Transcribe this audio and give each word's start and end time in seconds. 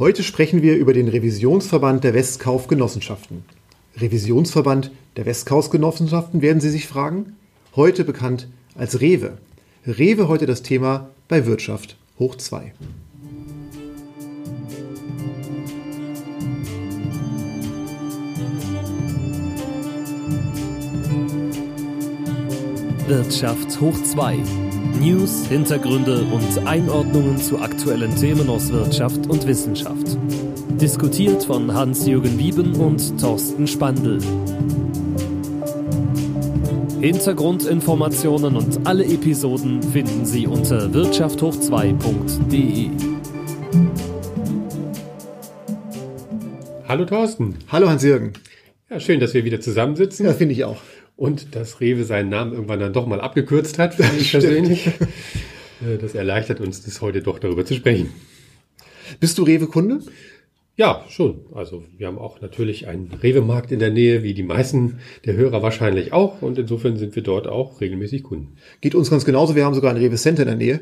Heute 0.00 0.22
sprechen 0.22 0.62
wir 0.62 0.78
über 0.78 0.94
den 0.94 1.08
Revisionsverband 1.08 2.04
der 2.04 2.14
Westkaufgenossenschaften. 2.14 3.44
Revisionsverband 3.98 4.90
der 5.18 5.26
Westkaufgenossenschaften 5.26 6.40
werden 6.40 6.62
Sie 6.62 6.70
sich 6.70 6.86
fragen? 6.86 7.36
Heute 7.76 8.04
bekannt 8.04 8.48
als 8.74 9.02
Rewe. 9.02 9.36
Rewe 9.86 10.26
heute 10.26 10.46
das 10.46 10.62
Thema 10.62 11.10
bei 11.28 11.44
Wirtschaft 11.44 11.98
hoch 12.18 12.34
2. 12.36 12.72
Wirtschaft 23.06 23.78
hoch 23.82 24.02
2. 24.02 24.69
News, 25.00 25.46
Hintergründe 25.46 26.24
und 26.24 26.66
Einordnungen 26.66 27.38
zu 27.38 27.58
aktuellen 27.58 28.14
Themen 28.16 28.50
aus 28.50 28.70
Wirtschaft 28.70 29.26
und 29.28 29.46
Wissenschaft. 29.46 30.18
Diskutiert 30.78 31.44
von 31.44 31.72
Hans-Jürgen 31.72 32.38
Wieben 32.38 32.74
und 32.74 33.18
Thorsten 33.18 33.66
Spandl. 33.66 34.18
Hintergrundinformationen 37.00 38.56
und 38.56 38.86
alle 38.86 39.06
Episoden 39.06 39.82
finden 39.82 40.26
Sie 40.26 40.46
unter 40.46 40.88
wirtschafthoch2.de. 40.88 42.90
Hallo 46.86 47.06
Thorsten. 47.06 47.54
Hallo 47.72 47.88
Hans-Jürgen. 47.88 48.34
Ja, 48.90 49.00
schön, 49.00 49.18
dass 49.18 49.32
wir 49.32 49.46
wieder 49.46 49.62
zusammensitzen. 49.62 50.26
Ja, 50.26 50.34
finde 50.34 50.52
ich 50.52 50.64
auch. 50.64 50.76
Und 51.20 51.54
dass 51.54 51.82
Rewe 51.82 52.04
seinen 52.04 52.30
Namen 52.30 52.54
irgendwann 52.54 52.80
dann 52.80 52.94
doch 52.94 53.06
mal 53.06 53.20
abgekürzt 53.20 53.78
hat, 53.78 53.92
für 53.92 54.10
mich 54.14 54.30
persönlich. 54.30 54.86
Äh, 54.86 55.98
das 56.00 56.14
erleichtert 56.14 56.60
uns, 56.60 56.82
das 56.82 57.02
heute 57.02 57.20
doch 57.20 57.38
darüber 57.38 57.66
zu 57.66 57.74
sprechen. 57.74 58.08
Bist 59.20 59.36
du 59.36 59.42
Rewe-Kunde? 59.42 60.00
Ja, 60.76 61.04
schon. 61.10 61.40
Also 61.52 61.84
wir 61.98 62.06
haben 62.06 62.18
auch 62.18 62.40
natürlich 62.40 62.88
einen 62.88 63.12
Rewe-Markt 63.22 63.70
in 63.70 63.80
der 63.80 63.90
Nähe, 63.90 64.22
wie 64.22 64.32
die 64.32 64.42
meisten 64.42 65.00
der 65.26 65.34
Hörer 65.36 65.62
wahrscheinlich 65.62 66.14
auch. 66.14 66.40
Und 66.40 66.58
insofern 66.58 66.96
sind 66.96 67.14
wir 67.14 67.22
dort 67.22 67.46
auch 67.46 67.82
regelmäßig 67.82 68.22
Kunden. 68.22 68.56
Geht 68.80 68.94
uns 68.94 69.10
ganz 69.10 69.26
genauso. 69.26 69.54
Wir 69.54 69.66
haben 69.66 69.74
sogar 69.74 69.90
ein 69.90 69.98
Rewe-Center 69.98 70.44
in 70.44 70.48
der 70.48 70.56
Nähe, 70.56 70.80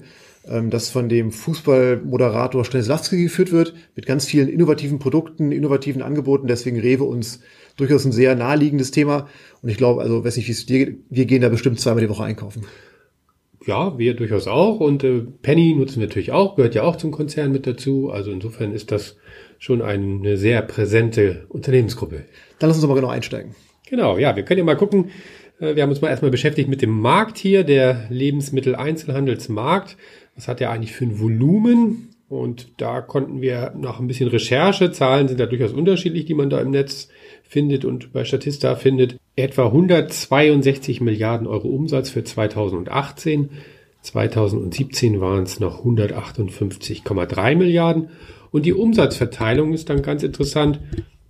ähm, 0.50 0.70
das 0.70 0.91
von 0.91 1.08
dem 1.08 1.32
Fußballmoderator 1.32 2.64
Stanislavski 2.64 3.22
geführt 3.22 3.52
wird, 3.52 3.74
mit 3.94 4.06
ganz 4.06 4.27
vielen 4.27 4.48
innovativen 4.48 4.98
Produkten, 4.98 5.52
innovativen 5.52 6.02
Angeboten. 6.02 6.46
Deswegen 6.46 6.80
Rewe 6.80 7.04
uns 7.04 7.41
durchaus 7.77 8.04
ein 8.04 8.12
sehr 8.12 8.34
naheliegendes 8.34 8.91
Thema. 8.91 9.28
Und 9.62 9.69
ich 9.69 9.76
glaube, 9.76 10.02
also, 10.02 10.24
weiß 10.24 10.36
nicht, 10.36 10.48
wie 10.48 10.52
es 10.52 10.66
dir 10.66 10.86
geht, 10.86 10.98
wir 11.10 11.26
gehen 11.26 11.42
da 11.42 11.48
bestimmt 11.48 11.80
zweimal 11.80 12.02
die 12.02 12.10
Woche 12.10 12.24
einkaufen. 12.24 12.66
Ja, 13.66 13.98
wir 13.98 14.14
durchaus 14.14 14.46
auch. 14.46 14.80
Und 14.80 15.04
äh, 15.04 15.22
Penny 15.42 15.74
nutzen 15.74 16.00
wir 16.00 16.06
natürlich 16.06 16.32
auch, 16.32 16.56
gehört 16.56 16.74
ja 16.74 16.82
auch 16.82 16.96
zum 16.96 17.10
Konzern 17.10 17.52
mit 17.52 17.66
dazu. 17.66 18.10
Also 18.10 18.30
insofern 18.30 18.72
ist 18.72 18.92
das 18.92 19.16
schon 19.58 19.82
eine 19.82 20.36
sehr 20.36 20.62
präsente 20.62 21.46
Unternehmensgruppe. 21.48 22.24
Dann 22.58 22.70
lass 22.70 22.78
uns 22.78 22.86
mal 22.86 22.94
genau 22.94 23.08
einsteigen. 23.08 23.54
Genau, 23.88 24.19
ja, 24.19 24.36
wir 24.36 24.44
können 24.44 24.58
ja 24.58 24.64
mal 24.64 24.76
gucken. 24.76 25.10
Äh, 25.60 25.76
wir 25.76 25.82
haben 25.82 25.91
uns 25.91 26.00
mal 26.00 26.08
erstmal 26.08 26.30
beschäftigt 26.30 26.69
mit 26.69 26.82
dem 26.82 26.98
Markt 26.98 27.38
hier, 27.38 27.64
der 27.64 28.06
Lebensmitteleinzelhandelsmarkt. 28.10 29.96
Was 30.39 30.47
hat 30.47 30.61
der 30.61 30.70
eigentlich 30.70 30.92
für 30.92 31.05
ein 31.05 31.19
Volumen? 31.19 32.11
Und 32.28 32.69
da 32.77 33.00
konnten 33.00 33.41
wir 33.41 33.75
nach 33.77 33.98
ein 33.98 34.06
bisschen 34.06 34.28
Recherche, 34.28 34.92
Zahlen 34.92 35.27
sind 35.27 35.41
da 35.41 35.47
durchaus 35.47 35.72
unterschiedlich, 35.72 36.27
die 36.27 36.34
man 36.34 36.48
da 36.48 36.61
im 36.61 36.70
Netz 36.70 37.08
findet 37.42 37.84
und 37.84 38.12
bei 38.12 38.25
Statista 38.25 38.77
findet, 38.77 39.16
etwa 39.34 39.66
162 39.66 41.00
Milliarden 41.00 41.48
Euro 41.48 41.66
Umsatz 41.66 42.11
für 42.11 42.22
2018. 42.22 43.50
2017 44.03 45.20
waren 45.20 45.42
es 45.42 45.59
noch 45.59 45.84
158,3 45.84 47.56
Milliarden. 47.56 48.11
Und 48.53 48.64
die 48.64 48.75
Umsatzverteilung 48.75 49.72
ist 49.72 49.91
dann 49.91 50.03
ganz 50.03 50.22
interessant. 50.22 50.78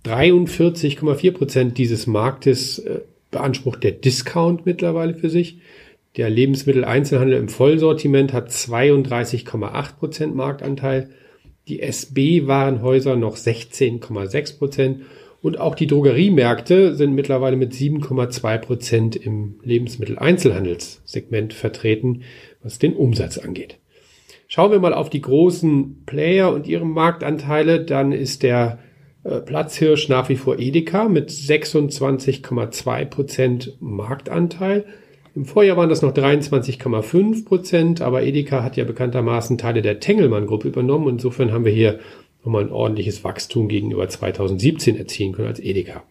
43,4 0.05 1.31
Prozent 1.31 1.77
dieses 1.79 2.05
Marktes 2.05 2.77
äh, 2.77 2.99
beansprucht 3.31 3.83
der 3.83 3.93
Discount 3.93 4.67
mittlerweile 4.67 5.15
für 5.15 5.31
sich. 5.31 5.57
Der 6.19 6.29
Lebensmitteleinzelhandel 6.29 7.39
im 7.39 7.47
Vollsortiment 7.47 8.33
hat 8.33 8.49
32,8 8.49 9.95
Prozent 9.95 10.35
Marktanteil. 10.35 11.11
Die 11.69 11.81
SB-Warenhäuser 11.81 13.15
noch 13.15 13.37
16,6 13.37 14.57
Prozent 14.57 15.03
und 15.41 15.61
auch 15.61 15.75
die 15.75 15.87
Drogeriemärkte 15.87 16.95
sind 16.95 17.15
mittlerweile 17.15 17.55
mit 17.55 17.71
7,2 17.71 18.57
Prozent 18.57 19.15
im 19.15 19.61
Lebensmitteleinzelhandelssegment 19.63 21.53
vertreten, 21.53 22.23
was 22.61 22.79
den 22.79 22.97
Umsatz 22.97 23.37
angeht. 23.37 23.79
Schauen 24.49 24.73
wir 24.73 24.79
mal 24.79 24.93
auf 24.93 25.09
die 25.09 25.21
großen 25.21 26.03
Player 26.05 26.51
und 26.53 26.67
ihre 26.67 26.85
Marktanteile, 26.85 27.85
dann 27.85 28.11
ist 28.11 28.43
der 28.43 28.79
äh, 29.23 29.39
Platzhirsch 29.39 30.09
nach 30.09 30.27
wie 30.27 30.35
vor 30.35 30.59
Edeka 30.59 31.07
mit 31.07 31.29
26,2 31.29 33.05
Prozent 33.05 33.77
Marktanteil. 33.79 34.85
Im 35.35 35.45
Vorjahr 35.45 35.77
waren 35.77 35.89
das 35.89 36.01
noch 36.01 36.13
23,5 36.13 37.45
Prozent, 37.45 38.01
aber 38.01 38.23
Edeka 38.23 38.63
hat 38.63 38.77
ja 38.77 38.83
bekanntermaßen 38.83 39.57
Teile 39.57 39.81
der 39.81 39.99
Tengelmann-Gruppe 39.99 40.67
übernommen. 40.67 41.09
Insofern 41.09 41.51
haben 41.51 41.65
wir 41.65 41.71
hier 41.71 41.99
nochmal 42.43 42.63
ein 42.63 42.71
ordentliches 42.71 43.23
Wachstum 43.23 43.67
gegenüber 43.67 44.07
2017 44.07 44.97
erzielen 44.97 45.33
können 45.33 45.47
als 45.47 45.59
Edeka. 45.59 46.03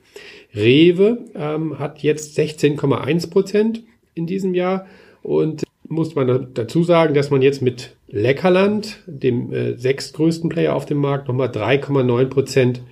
Rewe 0.54 1.24
ähm, 1.34 1.78
hat 1.78 2.02
jetzt 2.02 2.38
16,1 2.38 3.30
Prozent 3.30 3.82
in 4.14 4.26
diesem 4.26 4.54
Jahr 4.54 4.86
und 5.22 5.64
muss 5.88 6.14
man 6.14 6.48
dazu 6.54 6.84
sagen, 6.84 7.14
dass 7.14 7.30
man 7.30 7.42
jetzt 7.42 7.62
mit 7.62 7.96
Leckerland, 8.08 9.02
dem 9.06 9.52
äh, 9.52 9.76
sechstgrößten 9.76 10.50
Player 10.50 10.74
auf 10.74 10.86
dem 10.86 10.98
Markt, 10.98 11.28
nochmal 11.28 11.48
3,9 11.48 12.26
Prozent 12.26 12.82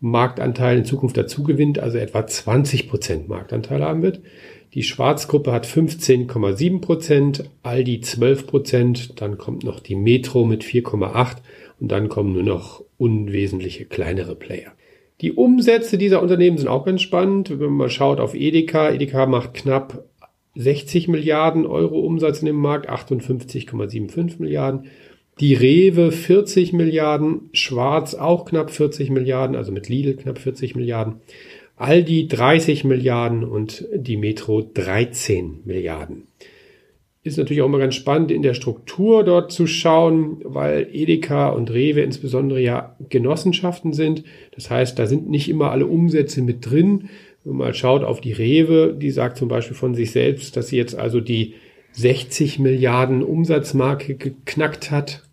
Marktanteil 0.00 0.78
in 0.78 0.84
Zukunft 0.84 1.16
dazu 1.16 1.44
gewinnt, 1.44 1.78
also 1.78 1.96
etwa 1.96 2.26
20 2.26 2.88
Prozent 2.88 3.28
Marktanteil 3.28 3.82
haben 3.82 4.02
wird. 4.02 4.20
Die 4.74 4.82
Schwarzgruppe 4.82 5.52
hat 5.52 5.66
15,7 5.66 6.80
Prozent, 6.80 7.44
Aldi 7.62 8.00
12 8.00 8.46
Prozent, 8.46 9.20
dann 9.20 9.36
kommt 9.36 9.64
noch 9.64 9.80
die 9.80 9.96
Metro 9.96 10.46
mit 10.46 10.64
4,8 10.64 11.36
und 11.78 11.92
dann 11.92 12.08
kommen 12.08 12.32
nur 12.32 12.42
noch 12.42 12.82
unwesentliche 12.96 13.84
kleinere 13.84 14.34
Player. 14.34 14.72
Die 15.20 15.32
Umsätze 15.32 15.98
dieser 15.98 16.22
Unternehmen 16.22 16.56
sind 16.56 16.68
auch 16.68 16.86
ganz 16.86 17.02
spannend. 17.02 17.50
Wenn 17.50 17.58
man 17.58 17.76
mal 17.76 17.90
schaut 17.90 18.18
auf 18.18 18.34
Edeka, 18.34 18.90
Edeka 18.90 19.26
macht 19.26 19.54
knapp 19.54 20.04
60 20.54 21.06
Milliarden 21.06 21.66
Euro 21.66 22.00
Umsatz 22.00 22.40
in 22.40 22.46
dem 22.46 22.56
Markt, 22.56 22.90
58,75 22.90 24.40
Milliarden. 24.40 24.86
Die 25.40 25.54
Rewe 25.54 26.12
40 26.12 26.72
Milliarden, 26.72 27.50
Schwarz 27.52 28.14
auch 28.14 28.44
knapp 28.46 28.70
40 28.70 29.10
Milliarden, 29.10 29.56
also 29.56 29.70
mit 29.70 29.88
Lidl 29.88 30.14
knapp 30.14 30.38
40 30.38 30.76
Milliarden. 30.76 31.20
Aldi 31.82 32.28
30 32.28 32.84
Milliarden 32.84 33.42
und 33.42 33.88
die 33.92 34.16
Metro 34.16 34.62
13 34.62 35.62
Milliarden. 35.64 36.28
Ist 37.24 37.38
natürlich 37.38 37.60
auch 37.60 37.66
immer 37.66 37.80
ganz 37.80 37.96
spannend, 37.96 38.30
in 38.30 38.42
der 38.42 38.54
Struktur 38.54 39.24
dort 39.24 39.50
zu 39.50 39.66
schauen, 39.66 40.38
weil 40.44 40.88
Edeka 40.92 41.48
und 41.48 41.72
Rewe 41.72 42.02
insbesondere 42.02 42.60
ja 42.60 42.96
Genossenschaften 43.08 43.94
sind. 43.94 44.22
Das 44.54 44.70
heißt, 44.70 44.96
da 44.96 45.06
sind 45.06 45.28
nicht 45.28 45.48
immer 45.48 45.72
alle 45.72 45.86
Umsätze 45.86 46.40
mit 46.40 46.70
drin. 46.70 47.08
Wenn 47.42 47.56
man 47.56 47.74
schaut 47.74 48.04
auf 48.04 48.20
die 48.20 48.32
Rewe, 48.32 48.94
die 48.96 49.10
sagt 49.10 49.36
zum 49.36 49.48
Beispiel 49.48 49.76
von 49.76 49.96
sich 49.96 50.12
selbst, 50.12 50.56
dass 50.56 50.68
sie 50.68 50.76
jetzt 50.76 50.96
also 50.96 51.20
die 51.20 51.54
60 51.92 52.60
Milliarden 52.60 53.24
Umsatzmarke 53.24 54.14
geknackt 54.14 54.92
hat. 54.92 55.24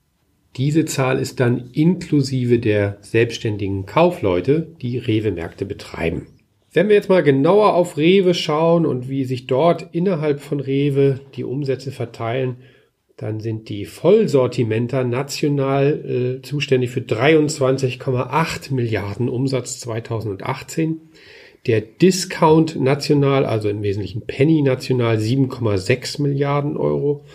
Diese 0.58 0.86
Zahl 0.86 1.20
ist 1.20 1.40
dann 1.40 1.70
inklusive 1.74 2.58
der 2.58 2.98
selbstständigen 3.02 3.86
Kaufleute, 3.86 4.68
die 4.82 4.98
Rewe-Märkte 4.98 5.68
betreiben. 5.68 6.26
Wenn 6.72 6.88
wir 6.88 6.96
jetzt 6.96 7.10
mal 7.10 7.24
genauer 7.24 7.74
auf 7.74 7.98
Rewe 7.98 8.36
schauen 8.36 8.86
und 8.86 9.10
wie 9.10 9.26
sich 9.26 9.48
dort 9.48 9.88
innerhalb 9.92 10.40
von 10.40 10.60
Rewe 10.60 11.20
die 11.36 11.44
Umsätze 11.44 11.92
verteilen, 11.92 12.58
dann 13.18 13.40
sind 13.40 13.70
die 13.70 13.86
Vollsortimenter 13.86 15.04
national 15.04 16.40
äh, 16.40 16.42
zuständig 16.42 16.92
für 16.92 17.02
23,8 17.02 18.74
Milliarden 18.74 19.30
Umsatz 19.30 19.80
2018. 19.80 21.02
Der 21.66 21.82
Discount 21.82 22.80
national, 22.80 23.46
also 23.46 23.68
im 23.68 23.82
Wesentlichen 23.82 24.22
Penny 24.22 24.62
national, 24.62 25.18
7,6 25.18 26.22
Milliarden 26.22 26.78
Euro 26.78 27.26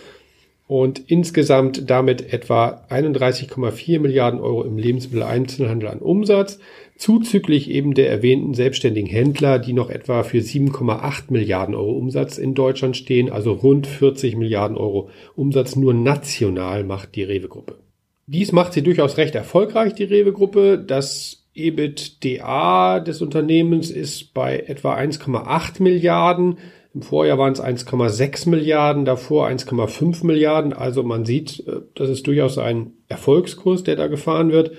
und 0.67 1.11
insgesamt 1.11 1.89
damit 1.89 2.33
etwa 2.33 2.85
31,4 2.89 3.99
Milliarden 3.99 4.39
Euro 4.39 4.63
im 4.63 4.77
Lebensmitteleinzelhandel 4.77 5.89
an 5.89 5.99
Umsatz 5.99 6.59
zuzüglich 6.97 7.69
eben 7.69 7.93
der 7.93 8.09
erwähnten 8.09 8.53
selbstständigen 8.53 9.09
Händler, 9.09 9.59
die 9.59 9.73
noch 9.73 9.89
etwa 9.89 10.23
für 10.23 10.37
7,8 10.37 11.25
Milliarden 11.29 11.75
Euro 11.75 11.91
Umsatz 11.91 12.37
in 12.37 12.53
Deutschland 12.53 12.95
stehen, 12.95 13.29
also 13.29 13.51
rund 13.51 13.85
40 13.85 14.37
Milliarden 14.37 14.77
Euro 14.77 15.09
Umsatz 15.35 15.75
nur 15.75 15.93
national 15.93 16.83
macht 16.83 17.15
die 17.15 17.23
Rewe-Gruppe. 17.23 17.79
Dies 18.27 18.51
macht 18.51 18.73
sie 18.73 18.81
durchaus 18.81 19.17
recht 19.17 19.35
erfolgreich, 19.35 19.93
die 19.93 20.05
Rewe-Gruppe. 20.05 20.83
Das 20.85 21.45
EBITDA 21.53 22.99
des 23.01 23.21
Unternehmens 23.21 23.91
ist 23.91 24.33
bei 24.33 24.59
etwa 24.59 24.95
1,8 24.95 25.83
Milliarden. 25.83 26.57
Im 26.93 27.01
Vorjahr 27.01 27.37
waren 27.37 27.53
es 27.53 27.61
1,6 27.61 28.49
Milliarden, 28.49 29.05
davor 29.05 29.47
1,5 29.47 30.25
Milliarden. 30.25 30.73
Also 30.73 31.03
man 31.03 31.25
sieht, 31.25 31.67
äh, 31.67 31.81
das 31.93 32.09
ist 32.09 32.25
durchaus 32.25 32.57
ein 32.57 32.93
Erfolgskurs, 33.09 33.83
der 33.83 33.95
da 33.95 34.07
gefahren 34.07 34.51
wird. 34.51 34.71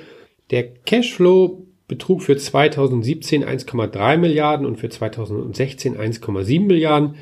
Der 0.50 0.66
Cashflow 0.66 1.65
betrug 1.88 2.22
für 2.22 2.36
2017 2.36 3.44
1,3 3.44 4.16
Milliarden 4.16 4.66
und 4.66 4.76
für 4.76 4.88
2016 4.88 5.96
1,7 5.96 6.60
Milliarden. 6.60 7.14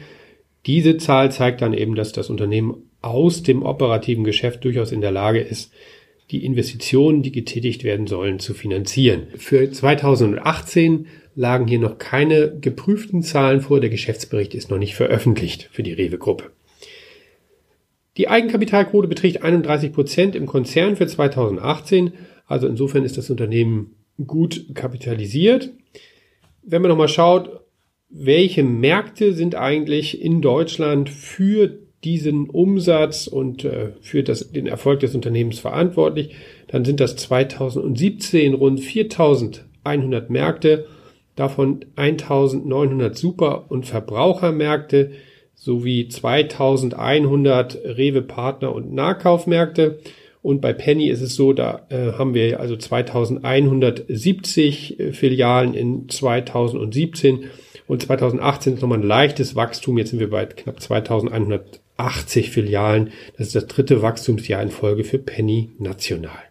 Diese 0.67 0.97
Zahl 0.97 1.31
zeigt 1.31 1.61
dann 1.61 1.75
eben, 1.75 1.95
dass 1.95 2.13
das 2.13 2.31
Unternehmen 2.31 2.91
aus 3.03 3.43
dem 3.43 3.63
operativen 3.63 4.25
Geschäft 4.25 4.65
durchaus 4.65 4.93
in 4.93 5.03
der 5.03 5.11
Lage 5.11 5.41
ist, 5.41 5.73
die 6.31 6.45
Investitionen, 6.45 7.23
die 7.23 7.33
getätigt 7.33 7.85
werden 7.85 8.07
sollen, 8.07 8.39
zu 8.39 8.55
finanzieren. 8.55 9.27
Für 9.37 9.71
2018 9.71 11.07
lagen 11.35 11.67
hier 11.67 11.79
noch 11.79 11.99
keine 11.99 12.59
geprüften 12.59 13.23
Zahlen 13.23 13.61
vor. 13.61 13.81
Der 13.81 13.91
Geschäftsbericht 13.91 14.55
ist 14.55 14.71
noch 14.71 14.79
nicht 14.79 14.95
veröffentlicht 14.95 15.69
für 15.71 15.83
die 15.83 15.93
Rewe-Gruppe. 15.93 16.51
Die 18.17 18.29
Eigenkapitalquote 18.29 19.09
beträgt 19.09 19.43
31 19.43 19.93
Prozent 19.93 20.37
im 20.37 20.47
Konzern 20.47 20.97
für 20.97 21.07
2018. 21.07 22.13
Also 22.47 22.69
insofern 22.69 23.05
ist 23.05 23.19
das 23.19 23.29
Unternehmen 23.29 23.97
gut 24.27 24.75
kapitalisiert. 24.75 25.71
Wenn 26.63 26.83
man 26.83 26.91
nochmal 26.91 27.09
schaut, 27.09 27.61
welche 28.09 28.63
Märkte 28.63 29.33
sind 29.33 29.55
eigentlich 29.55 30.23
in 30.23 30.41
Deutschland 30.41 31.11
für 31.11 31.79
diesen 32.05 32.51
Umsatz 32.51 33.27
und 33.27 33.65
äh, 33.65 33.93
für 34.01 34.23
das, 34.23 34.53
den 34.53 34.67
Erfolg 34.67 35.01
des 35.01 35.15
Unternehmens 35.15 35.59
verantwortlich, 35.59 36.35
dann 36.69 36.85
sind 36.85 37.01
das 37.01 37.17
2017 37.17 38.55
rund 38.55 38.81
4100 38.81 40.31
Märkte, 40.31 40.87
davon 41.35 41.85
1900 41.97 43.17
Super- 43.17 43.71
und 43.71 43.87
Verbrauchermärkte 43.87 45.13
sowie 45.55 46.09
2100 46.09 47.77
Rewe 47.85 48.23
Partner 48.23 48.75
und 48.75 48.93
Nahkaufmärkte. 48.93 49.99
Und 50.45 50.61
bei 50.61 50.73
Penny 50.75 51.09
ist 51.09 51.23
es 51.23 51.35
so, 51.37 51.55
da 51.55 51.87
äh, 51.89 52.13
haben 52.19 52.35
wir 52.35 52.61
also 52.61 52.77
2170 52.77 55.01
äh, 55.01 55.15
Filialen 55.15 55.73
in 55.73 56.11
2017 56.11 57.45
und 57.87 58.03
2018 58.03 58.75
ist 58.75 58.83
nochmal 58.83 58.99
ein 58.99 59.07
leichtes 59.07 59.57
Wachstum. 59.57 59.97
Jetzt 59.97 60.11
sind 60.11 60.21
wir 60.21 60.29
bei 60.29 60.45
knapp 60.45 60.83
2180 60.83 62.51
Filialen. 62.51 63.09
Das 63.39 63.47
ist 63.47 63.57
das 63.57 63.69
dritte 63.69 64.03
Wachstumsjahr 64.03 64.63
in 64.63 64.71
Folge 64.71 65.05
für 65.05 65.19
Penny 65.19 65.71
national. 65.79 66.43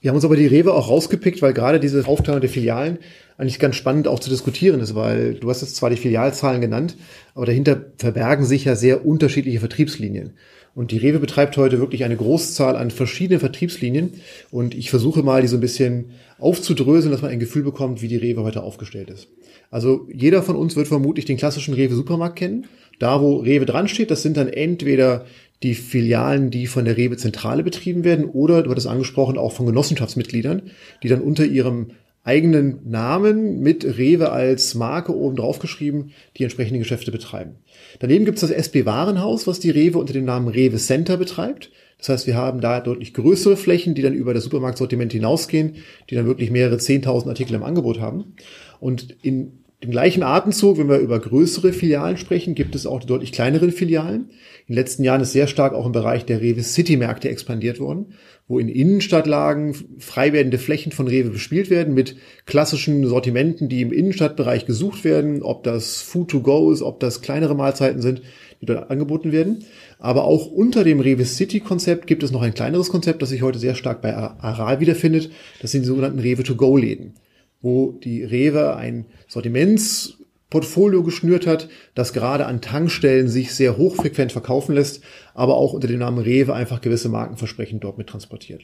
Wir 0.00 0.08
haben 0.08 0.16
uns 0.16 0.24
aber 0.24 0.34
die 0.34 0.48
Rewe 0.48 0.74
auch 0.74 0.88
rausgepickt, 0.88 1.42
weil 1.42 1.52
gerade 1.52 1.78
diese 1.78 2.04
Aufteilung 2.08 2.40
der 2.40 2.50
Filialen 2.50 2.98
eigentlich 3.42 3.58
ganz 3.58 3.74
spannend 3.74 4.06
auch 4.06 4.20
zu 4.20 4.30
diskutieren 4.30 4.78
ist, 4.78 4.94
weil 4.94 5.34
du 5.34 5.50
hast 5.50 5.62
jetzt 5.62 5.74
zwar 5.74 5.90
die 5.90 5.96
Filialzahlen 5.96 6.60
genannt, 6.60 6.96
aber 7.34 7.44
dahinter 7.44 7.86
verbergen 7.98 8.44
sich 8.44 8.64
ja 8.64 8.76
sehr 8.76 9.04
unterschiedliche 9.04 9.58
Vertriebslinien. 9.58 10.34
Und 10.76 10.92
die 10.92 10.98
Rewe 10.98 11.18
betreibt 11.18 11.56
heute 11.56 11.80
wirklich 11.80 12.04
eine 12.04 12.16
Großzahl 12.16 12.76
an 12.76 12.92
verschiedenen 12.92 13.40
Vertriebslinien. 13.40 14.12
Und 14.50 14.74
ich 14.74 14.90
versuche 14.90 15.22
mal, 15.22 15.42
die 15.42 15.48
so 15.48 15.56
ein 15.56 15.60
bisschen 15.60 16.12
aufzudröseln, 16.38 17.10
dass 17.10 17.20
man 17.20 17.32
ein 17.32 17.40
Gefühl 17.40 17.64
bekommt, 17.64 18.00
wie 18.00 18.08
die 18.08 18.16
Rewe 18.16 18.42
heute 18.42 18.62
aufgestellt 18.62 19.10
ist. 19.10 19.26
Also 19.70 20.08
jeder 20.10 20.42
von 20.42 20.56
uns 20.56 20.76
wird 20.76 20.88
vermutlich 20.88 21.24
den 21.24 21.36
klassischen 21.36 21.74
Rewe-Supermarkt 21.74 22.36
kennen. 22.36 22.66
Da, 23.00 23.20
wo 23.20 23.38
Rewe 23.38 23.66
dran 23.66 23.88
steht, 23.88 24.10
das 24.10 24.22
sind 24.22 24.36
dann 24.36 24.48
entweder 24.48 25.26
die 25.62 25.74
Filialen, 25.74 26.50
die 26.50 26.66
von 26.66 26.84
der 26.84 26.96
Rewe-Zentrale 26.96 27.64
betrieben 27.64 28.04
werden, 28.04 28.24
oder, 28.24 28.62
du 28.62 28.70
hattest 28.70 28.86
angesprochen, 28.86 29.36
auch 29.36 29.52
von 29.52 29.66
Genossenschaftsmitgliedern, 29.66 30.62
die 31.02 31.08
dann 31.08 31.20
unter 31.20 31.44
ihrem 31.44 31.88
eigenen 32.24 32.88
Namen 32.88 33.60
mit 33.60 33.84
Rewe 33.98 34.30
als 34.30 34.74
Marke 34.74 35.14
oben 35.14 35.36
drauf 35.36 35.58
geschrieben 35.58 36.12
die 36.36 36.44
entsprechenden 36.44 36.78
Geschäfte 36.78 37.10
betreiben. 37.10 37.56
Daneben 37.98 38.24
gibt 38.24 38.36
es 38.36 38.42
das 38.42 38.50
SB 38.50 38.86
Warenhaus, 38.86 39.46
was 39.46 39.58
die 39.58 39.70
Rewe 39.70 39.98
unter 39.98 40.12
dem 40.12 40.24
Namen 40.24 40.48
Rewe 40.48 40.76
Center 40.76 41.16
betreibt. 41.16 41.70
Das 41.98 42.08
heißt, 42.08 42.26
wir 42.26 42.36
haben 42.36 42.60
da 42.60 42.80
deutlich 42.80 43.14
größere 43.14 43.56
Flächen, 43.56 43.94
die 43.94 44.02
dann 44.02 44.14
über 44.14 44.34
das 44.34 44.44
Supermarktsortiment 44.44 45.12
hinausgehen, 45.12 45.76
die 46.10 46.14
dann 46.14 46.26
wirklich 46.26 46.50
mehrere 46.50 46.76
10.000 46.76 47.28
Artikel 47.28 47.54
im 47.54 47.62
Angebot 47.62 48.00
haben. 48.00 48.34
Und 48.80 49.16
in 49.22 49.61
dem 49.82 49.90
gleichen 49.90 50.22
Atemzug, 50.22 50.78
wenn 50.78 50.88
wir 50.88 50.98
über 50.98 51.18
größere 51.18 51.72
Filialen 51.72 52.16
sprechen, 52.16 52.54
gibt 52.54 52.76
es 52.76 52.86
auch 52.86 53.02
deutlich 53.02 53.32
kleineren 53.32 53.72
Filialen. 53.72 54.30
In 54.68 54.74
den 54.74 54.76
letzten 54.76 55.02
Jahren 55.02 55.20
ist 55.20 55.32
sehr 55.32 55.48
stark 55.48 55.74
auch 55.74 55.86
im 55.86 55.92
Bereich 55.92 56.24
der 56.24 56.40
Rewe 56.40 56.62
City 56.62 56.96
Märkte 56.96 57.28
expandiert 57.28 57.80
worden, 57.80 58.14
wo 58.46 58.60
in 58.60 58.68
Innenstadtlagen 58.68 59.74
frei 59.98 60.32
werdende 60.32 60.58
Flächen 60.58 60.92
von 60.92 61.08
Rewe 61.08 61.30
bespielt 61.30 61.68
werden 61.68 61.94
mit 61.94 62.16
klassischen 62.46 63.04
Sortimenten, 63.08 63.68
die 63.68 63.82
im 63.82 63.92
Innenstadtbereich 63.92 64.66
gesucht 64.66 65.02
werden, 65.02 65.42
ob 65.42 65.64
das 65.64 66.00
Food 66.00 66.30
to 66.30 66.42
go 66.42 66.70
ist, 66.70 66.82
ob 66.82 67.00
das 67.00 67.20
kleinere 67.20 67.56
Mahlzeiten 67.56 68.00
sind, 68.00 68.22
die 68.60 68.66
dort 68.66 68.88
angeboten 68.88 69.32
werden. 69.32 69.64
Aber 69.98 70.24
auch 70.24 70.46
unter 70.46 70.84
dem 70.84 71.00
Rewe 71.00 71.24
City 71.24 71.58
Konzept 71.58 72.06
gibt 72.06 72.22
es 72.22 72.30
noch 72.30 72.42
ein 72.42 72.54
kleineres 72.54 72.88
Konzept, 72.88 73.20
das 73.20 73.30
sich 73.30 73.42
heute 73.42 73.58
sehr 73.58 73.74
stark 73.74 74.00
bei 74.00 74.14
Aral 74.14 74.78
wiederfindet. 74.78 75.32
Das 75.60 75.72
sind 75.72 75.82
die 75.82 75.88
sogenannten 75.88 76.20
Rewe 76.20 76.44
to 76.44 76.54
go 76.54 76.76
Läden 76.76 77.14
wo 77.62 77.92
die 77.92 78.24
Rewe 78.24 78.76
ein 78.76 79.06
Sortimentsportfolio 79.28 81.02
geschnürt 81.02 81.46
hat, 81.46 81.68
das 81.94 82.12
gerade 82.12 82.46
an 82.46 82.60
Tankstellen 82.60 83.28
sich 83.28 83.54
sehr 83.54 83.78
hochfrequent 83.78 84.32
verkaufen 84.32 84.74
lässt, 84.74 85.02
aber 85.34 85.56
auch 85.56 85.72
unter 85.72 85.88
dem 85.88 86.00
Namen 86.00 86.18
Rewe 86.18 86.52
einfach 86.54 86.80
gewisse 86.80 87.08
Markenversprechen 87.08 87.80
dort 87.80 87.98
mit 87.98 88.08
transportiert. 88.08 88.62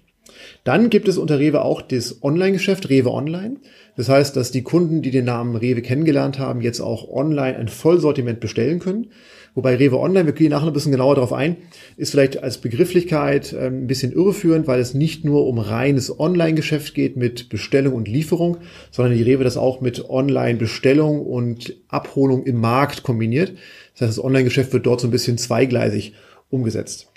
Dann 0.64 0.90
gibt 0.90 1.08
es 1.08 1.18
unter 1.18 1.38
Rewe 1.38 1.62
auch 1.62 1.80
das 1.80 2.22
Online-Geschäft 2.22 2.90
Rewe 2.90 3.10
Online. 3.10 3.56
Das 3.96 4.08
heißt, 4.08 4.36
dass 4.36 4.50
die 4.50 4.62
Kunden, 4.62 5.02
die 5.02 5.10
den 5.10 5.24
Namen 5.24 5.56
Rewe 5.56 5.82
kennengelernt 5.82 6.38
haben, 6.38 6.60
jetzt 6.60 6.80
auch 6.80 7.08
online 7.08 7.56
ein 7.56 7.68
Vollsortiment 7.68 8.40
bestellen 8.40 8.78
können. 8.78 9.08
Wobei 9.54 9.76
Rewe 9.76 9.98
Online, 9.98 10.26
wir 10.26 10.32
gehen 10.32 10.50
nachher 10.50 10.68
ein 10.68 10.72
bisschen 10.72 10.92
genauer 10.92 11.16
darauf 11.16 11.32
ein, 11.32 11.56
ist 11.96 12.10
vielleicht 12.10 12.42
als 12.42 12.58
Begrifflichkeit 12.58 13.54
ähm, 13.58 13.84
ein 13.84 13.86
bisschen 13.86 14.12
irreführend, 14.12 14.66
weil 14.66 14.80
es 14.80 14.94
nicht 14.94 15.24
nur 15.24 15.46
um 15.46 15.58
reines 15.58 16.18
Online-Geschäft 16.18 16.94
geht 16.94 17.16
mit 17.16 17.48
Bestellung 17.48 17.94
und 17.94 18.08
Lieferung, 18.08 18.58
sondern 18.90 19.16
die 19.16 19.22
Rewe 19.22 19.44
das 19.44 19.56
auch 19.56 19.80
mit 19.80 20.08
Online-Bestellung 20.08 21.24
und 21.24 21.74
Abholung 21.88 22.44
im 22.44 22.60
Markt 22.60 23.02
kombiniert. 23.02 23.52
Das 23.94 24.08
heißt, 24.08 24.18
das 24.18 24.24
Online-Geschäft 24.24 24.72
wird 24.72 24.86
dort 24.86 25.00
so 25.00 25.08
ein 25.08 25.12
bisschen 25.12 25.38
zweigleisig 25.38 26.14
umgesetzt. 26.50 27.07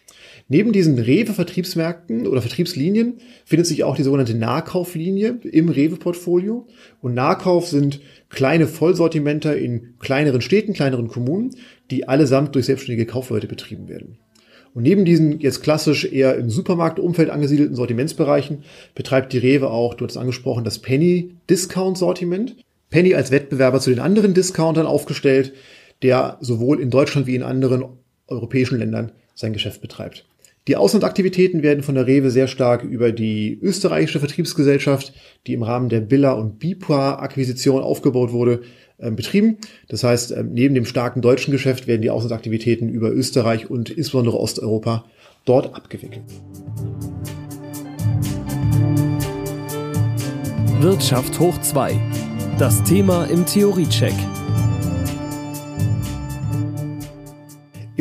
Neben 0.52 0.74
diesen 0.74 1.00
Rewe-Vertriebsmärkten 1.00 2.28
oder 2.28 2.42
Vertriebslinien 2.42 3.20
findet 3.46 3.68
sich 3.68 3.86
auch 3.86 3.96
die 3.96 4.04
sogenannte 4.04 4.36
Nahkauflinie 4.36 5.40
im 5.50 5.70
Rewe-Portfolio. 5.70 6.68
Und 7.00 7.14
Nahkauf 7.14 7.70
sind 7.70 8.02
kleine 8.28 8.68
Vollsortimenter 8.68 9.56
in 9.56 9.94
kleineren 10.00 10.42
Städten, 10.42 10.74
kleineren 10.74 11.08
Kommunen, 11.08 11.52
die 11.90 12.10
allesamt 12.10 12.54
durch 12.54 12.66
selbstständige 12.66 13.06
Kaufleute 13.06 13.48
betrieben 13.48 13.88
werden. 13.88 14.18
Und 14.74 14.84
neben 14.84 15.06
diesen 15.06 15.40
jetzt 15.40 15.64
klassisch 15.64 16.04
eher 16.04 16.36
im 16.36 16.50
Supermarktumfeld 16.50 17.30
angesiedelten 17.30 17.78
Sortimentsbereichen 17.78 18.66
betreibt 18.94 19.32
die 19.32 19.38
Rewe 19.38 19.70
auch, 19.70 19.94
du 19.94 20.06
hast 20.06 20.18
angesprochen, 20.18 20.66
das 20.66 20.80
Penny 20.80 21.32
Discount 21.50 21.98
Sortiment. 21.98 22.58
Penny 22.90 23.16
als 23.16 23.32
Wettbewerber 23.32 23.80
zu 23.80 23.90
den 23.90 24.00
anderen 24.00 24.34
Discountern 24.34 24.86
aufgestellt, 24.86 25.54
der 26.04 26.40
sowohl 26.42 26.82
in 26.82 26.90
Deutschland 26.90 27.26
wie 27.26 27.36
in 27.36 27.44
anderen 27.44 27.86
europäischen 28.28 28.80
Ländern 28.80 29.14
sein 29.34 29.54
Geschäft 29.54 29.80
betreibt. 29.80 30.26
Die 30.68 30.76
Auslandsaktivitäten 30.76 31.64
werden 31.64 31.82
von 31.82 31.96
der 31.96 32.06
Rewe 32.06 32.30
sehr 32.30 32.48
stark 32.48 32.84
über 32.84 33.12
die 33.12 33.58
österreichische 33.62 34.20
Vertriebsgesellschaft, 34.20 35.12
die 35.48 35.54
im 35.54 35.64
Rahmen 35.64 35.90
der 35.90 36.02
Billa 36.02 36.34
und 36.34 36.60
Bipa 36.60 37.16
Akquisition 37.16 37.82
aufgebaut 37.82 38.32
wurde, 38.32 38.62
ähm, 39.00 39.16
betrieben. 39.16 39.58
Das 39.88 40.04
heißt, 40.04 40.32
ähm, 40.32 40.54
neben 40.54 40.76
dem 40.76 40.86
starken 40.86 41.22
deutschen 41.22 41.52
Geschäft 41.52 41.88
werden 41.88 42.04
die 42.04 42.12
Auslandsaktivitäten 42.12 42.90
über 42.90 43.12
Österreich 43.12 43.72
und 43.72 43.90
insbesondere 43.90 44.40
Osteuropa 44.40 45.06
dort 45.46 45.74
abgewickelt. 45.74 46.22
Wirtschaft 50.80 51.40
hoch 51.40 51.60
2. 51.60 52.00
Das 52.60 52.84
Thema 52.84 53.26
im 53.26 53.48
Theoriecheck. 53.48 54.14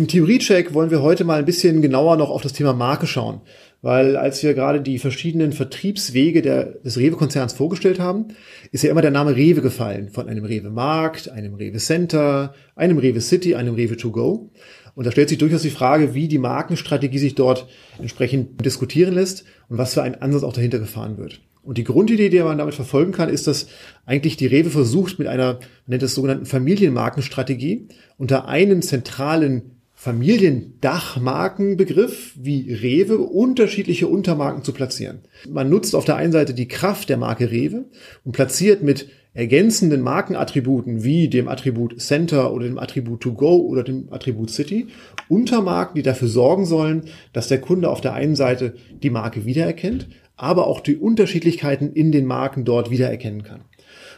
Im 0.01 0.09
Theoriecheck 0.09 0.73
wollen 0.73 0.91
wir 0.91 1.03
heute 1.03 1.25
mal 1.25 1.39
ein 1.39 1.45
bisschen 1.45 1.83
genauer 1.83 2.17
noch 2.17 2.31
auf 2.31 2.41
das 2.41 2.55
Thema 2.55 2.73
Marke 2.73 3.07
schauen. 3.07 3.43
Weil 3.83 4.17
als 4.17 4.43
wir 4.43 4.55
gerade 4.55 4.81
die 4.81 4.99
verschiedenen 4.99 5.53
Vertriebswege 5.53 6.41
der, 6.41 6.65
des 6.83 6.97
Rewe-Konzerns 6.97 7.53
vorgestellt 7.53 8.01
haben, 8.01 8.29
ist 8.73 8.83
ja 8.83 8.91
immer 8.91 9.03
der 9.03 9.11
Name 9.11 9.37
Rewe 9.37 9.61
gefallen. 9.61 10.09
Von 10.09 10.27
einem 10.27 10.47
Rewe 10.47 10.71
Markt, 10.71 11.29
einem 11.29 11.53
Rewe 11.53 11.77
Center, 11.77 12.55
einem 12.77 12.97
Rewe 12.97 13.21
City, 13.21 13.55
einem 13.57 13.75
Rewe 13.75 13.99
To 13.99 14.11
Go. 14.11 14.51
Und 14.95 15.07
da 15.07 15.13
stellt 15.13 15.29
sich 15.29 15.37
durchaus 15.37 15.61
die 15.61 15.69
Frage, 15.69 16.15
wie 16.15 16.29
die 16.29 16.39
Markenstrategie 16.39 17.19
sich 17.19 17.35
dort 17.35 17.69
entsprechend 17.99 18.65
diskutieren 18.65 19.13
lässt 19.13 19.45
und 19.69 19.77
was 19.77 19.93
für 19.93 20.03
ein 20.03 20.15
Ansatz 20.23 20.45
auch 20.45 20.55
dahinter 20.55 20.79
gefahren 20.79 21.19
wird. 21.19 21.43
Und 21.63 21.77
die 21.77 21.85
Grundidee, 21.85 22.31
die 22.31 22.41
man 22.41 22.57
damit 22.57 22.75
verfolgen 22.75 23.13
kann, 23.13 23.29
ist, 23.29 23.47
dass 23.47 23.67
eigentlich 24.07 24.39
die 24.39 24.47
Rewe 24.47 24.71
versucht, 24.71 25.19
mit 25.19 25.29
einer, 25.29 25.55
man 25.55 25.61
nennt 25.89 26.03
es 26.03 26.15
sogenannten 26.15 26.47
Familienmarkenstrategie, 26.47 27.89
unter 28.17 28.49
einen 28.49 28.81
zentralen 28.81 29.77
Familiendachmarkenbegriff 30.01 32.33
wie 32.35 32.73
Rewe 32.73 33.19
unterschiedliche 33.19 34.09
Untermarken 34.09 34.65
zu 34.65 34.73
platzieren. 34.73 35.19
Man 35.47 35.69
nutzt 35.69 35.95
auf 35.95 36.07
der 36.07 36.17
einen 36.17 36.33
Seite 36.33 36.55
die 36.55 36.69
Kraft 36.69 37.11
der 37.11 37.19
Marke 37.19 37.51
Rewe 37.51 37.85
und 38.25 38.33
platziert 38.33 38.83
mit 38.83 39.11
ergänzenden 39.35 40.01
Markenattributen 40.01 41.05
wie 41.05 41.29
dem 41.29 41.49
Attribut 41.49 42.01
Center 42.01 42.55
oder 42.55 42.65
dem 42.65 42.79
Attribut 42.79 43.21
To 43.21 43.35
Go 43.35 43.59
oder 43.59 43.83
dem 43.83 44.11
Attribut 44.11 44.49
City 44.49 44.87
Untermarken, 45.29 45.97
die 45.97 46.03
dafür 46.03 46.29
sorgen 46.29 46.65
sollen, 46.65 47.03
dass 47.35 47.49
der 47.49 47.61
Kunde 47.61 47.91
auf 47.91 48.01
der 48.01 48.15
einen 48.15 48.37
Seite 48.37 48.73
die 49.03 49.11
Marke 49.11 49.45
wiedererkennt, 49.45 50.09
aber 50.35 50.67
auch 50.67 50.81
die 50.81 50.97
Unterschiedlichkeiten 50.97 51.93
in 51.93 52.11
den 52.11 52.25
Marken 52.25 52.65
dort 52.65 52.91
wiedererkennen 52.91 53.43
kann. 53.43 53.67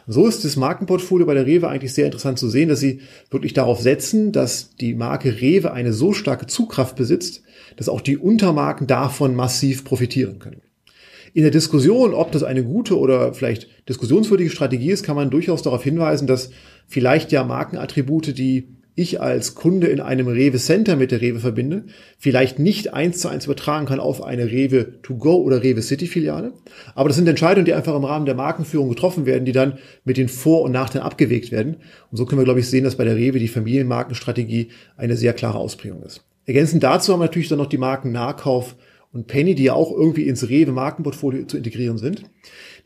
So 0.07 0.27
ist 0.27 0.45
das 0.45 0.57
Markenportfolio 0.57 1.27
bei 1.27 1.35
der 1.35 1.47
Rewe 1.47 1.69
eigentlich 1.69 1.95
sehr 1.95 2.07
interessant 2.07 2.39
zu 2.39 2.49
sehen, 2.49 2.69
dass 2.69 2.81
sie 2.81 3.01
wirklich 3.31 3.53
darauf 3.53 3.81
setzen, 3.81 4.33
dass 4.33 4.75
die 4.77 4.95
Marke 4.95 5.41
Rewe 5.41 5.73
eine 5.73 5.93
so 5.93 6.13
starke 6.13 6.47
Zugkraft 6.47 6.97
besitzt, 6.97 7.43
dass 7.77 7.89
auch 7.89 8.01
die 8.01 8.17
Untermarken 8.17 8.87
davon 8.87 9.35
massiv 9.35 9.85
profitieren 9.85 10.39
können. 10.39 10.63
In 11.35 11.43
der 11.43 11.51
Diskussion, 11.51 12.13
ob 12.13 12.33
das 12.33 12.43
eine 12.43 12.63
gute 12.63 12.99
oder 12.99 13.33
vielleicht 13.33 13.69
diskussionswürdige 13.89 14.51
Strategie 14.51 14.91
ist, 14.91 15.03
kann 15.03 15.17
man 15.17 15.31
durchaus 15.31 15.63
darauf 15.63 15.83
hinweisen, 15.83 16.27
dass 16.27 16.51
vielleicht 16.87 17.33
ja 17.33 17.43
Markenattribute, 17.43 18.37
die 18.37 18.69
ich 18.95 19.21
als 19.21 19.55
Kunde 19.55 19.87
in 19.87 20.01
einem 20.01 20.29
Rewe 20.29 20.59
Center 20.59 20.97
mit 20.97 21.13
der 21.13 21.21
Rewe 21.21 21.39
verbinde, 21.39 21.85
vielleicht 22.19 22.59
nicht 22.59 22.93
eins 22.93 23.19
zu 23.19 23.29
eins 23.29 23.47
übertragen 23.47 23.87
kann 23.87 24.01
auf 24.01 24.23
eine 24.23 24.51
Rewe 24.51 25.01
To 25.03 25.17
Go 25.17 25.37
oder 25.37 25.63
Rewe 25.63 25.81
City 25.81 26.07
Filiale. 26.07 26.53
Aber 26.95 27.09
das 27.09 27.17
sind 27.17 27.27
Entscheidungen, 27.27 27.65
die 27.65 27.75
einfach 27.75 27.97
im 27.97 28.05
Rahmen 28.05 28.27
der 28.27 28.35
Markenführung 28.35 28.91
getroffen 28.91 29.25
werden, 29.25 29.45
die 29.45 29.53
dann 29.53 29.79
mit 30.05 30.19
den 30.19 30.29
Vor- 30.29 30.63
und 30.63 30.73
Nachteilen 30.73 31.07
abgewegt 31.07 31.53
werden. 31.53 31.77
Und 32.11 32.19
so 32.19 32.27
können 32.27 32.41
wir, 32.41 32.45
glaube 32.45 32.61
ich, 32.61 32.69
sehen, 32.69 32.85
dass 32.85 32.97
bei 32.97 33.05
der 33.05 33.17
Rewe 33.17 33.39
die 33.39 33.49
Familienmarkenstrategie 33.49 34.69
eine 34.97 35.17
sehr 35.17 35.33
klare 35.33 35.59
Ausprägung 35.59 36.03
ist. 36.03 36.23
Ergänzend 36.45 36.83
dazu 36.83 37.13
haben 37.13 37.21
wir 37.21 37.27
natürlich 37.27 37.49
dann 37.49 37.59
noch 37.59 37.67
die 37.67 37.79
Marken 37.79 38.13
Nahkauf 38.13 38.77
und 39.13 39.27
Penny, 39.27 39.55
die 39.55 39.65
ja 39.65 39.75
auch 39.75 39.93
irgendwie 39.93 40.27
ins 40.27 40.49
Rewe 40.49 40.73
Markenportfolio 40.73 41.45
zu 41.47 41.57
integrieren 41.57 41.99
sind. 41.99 42.25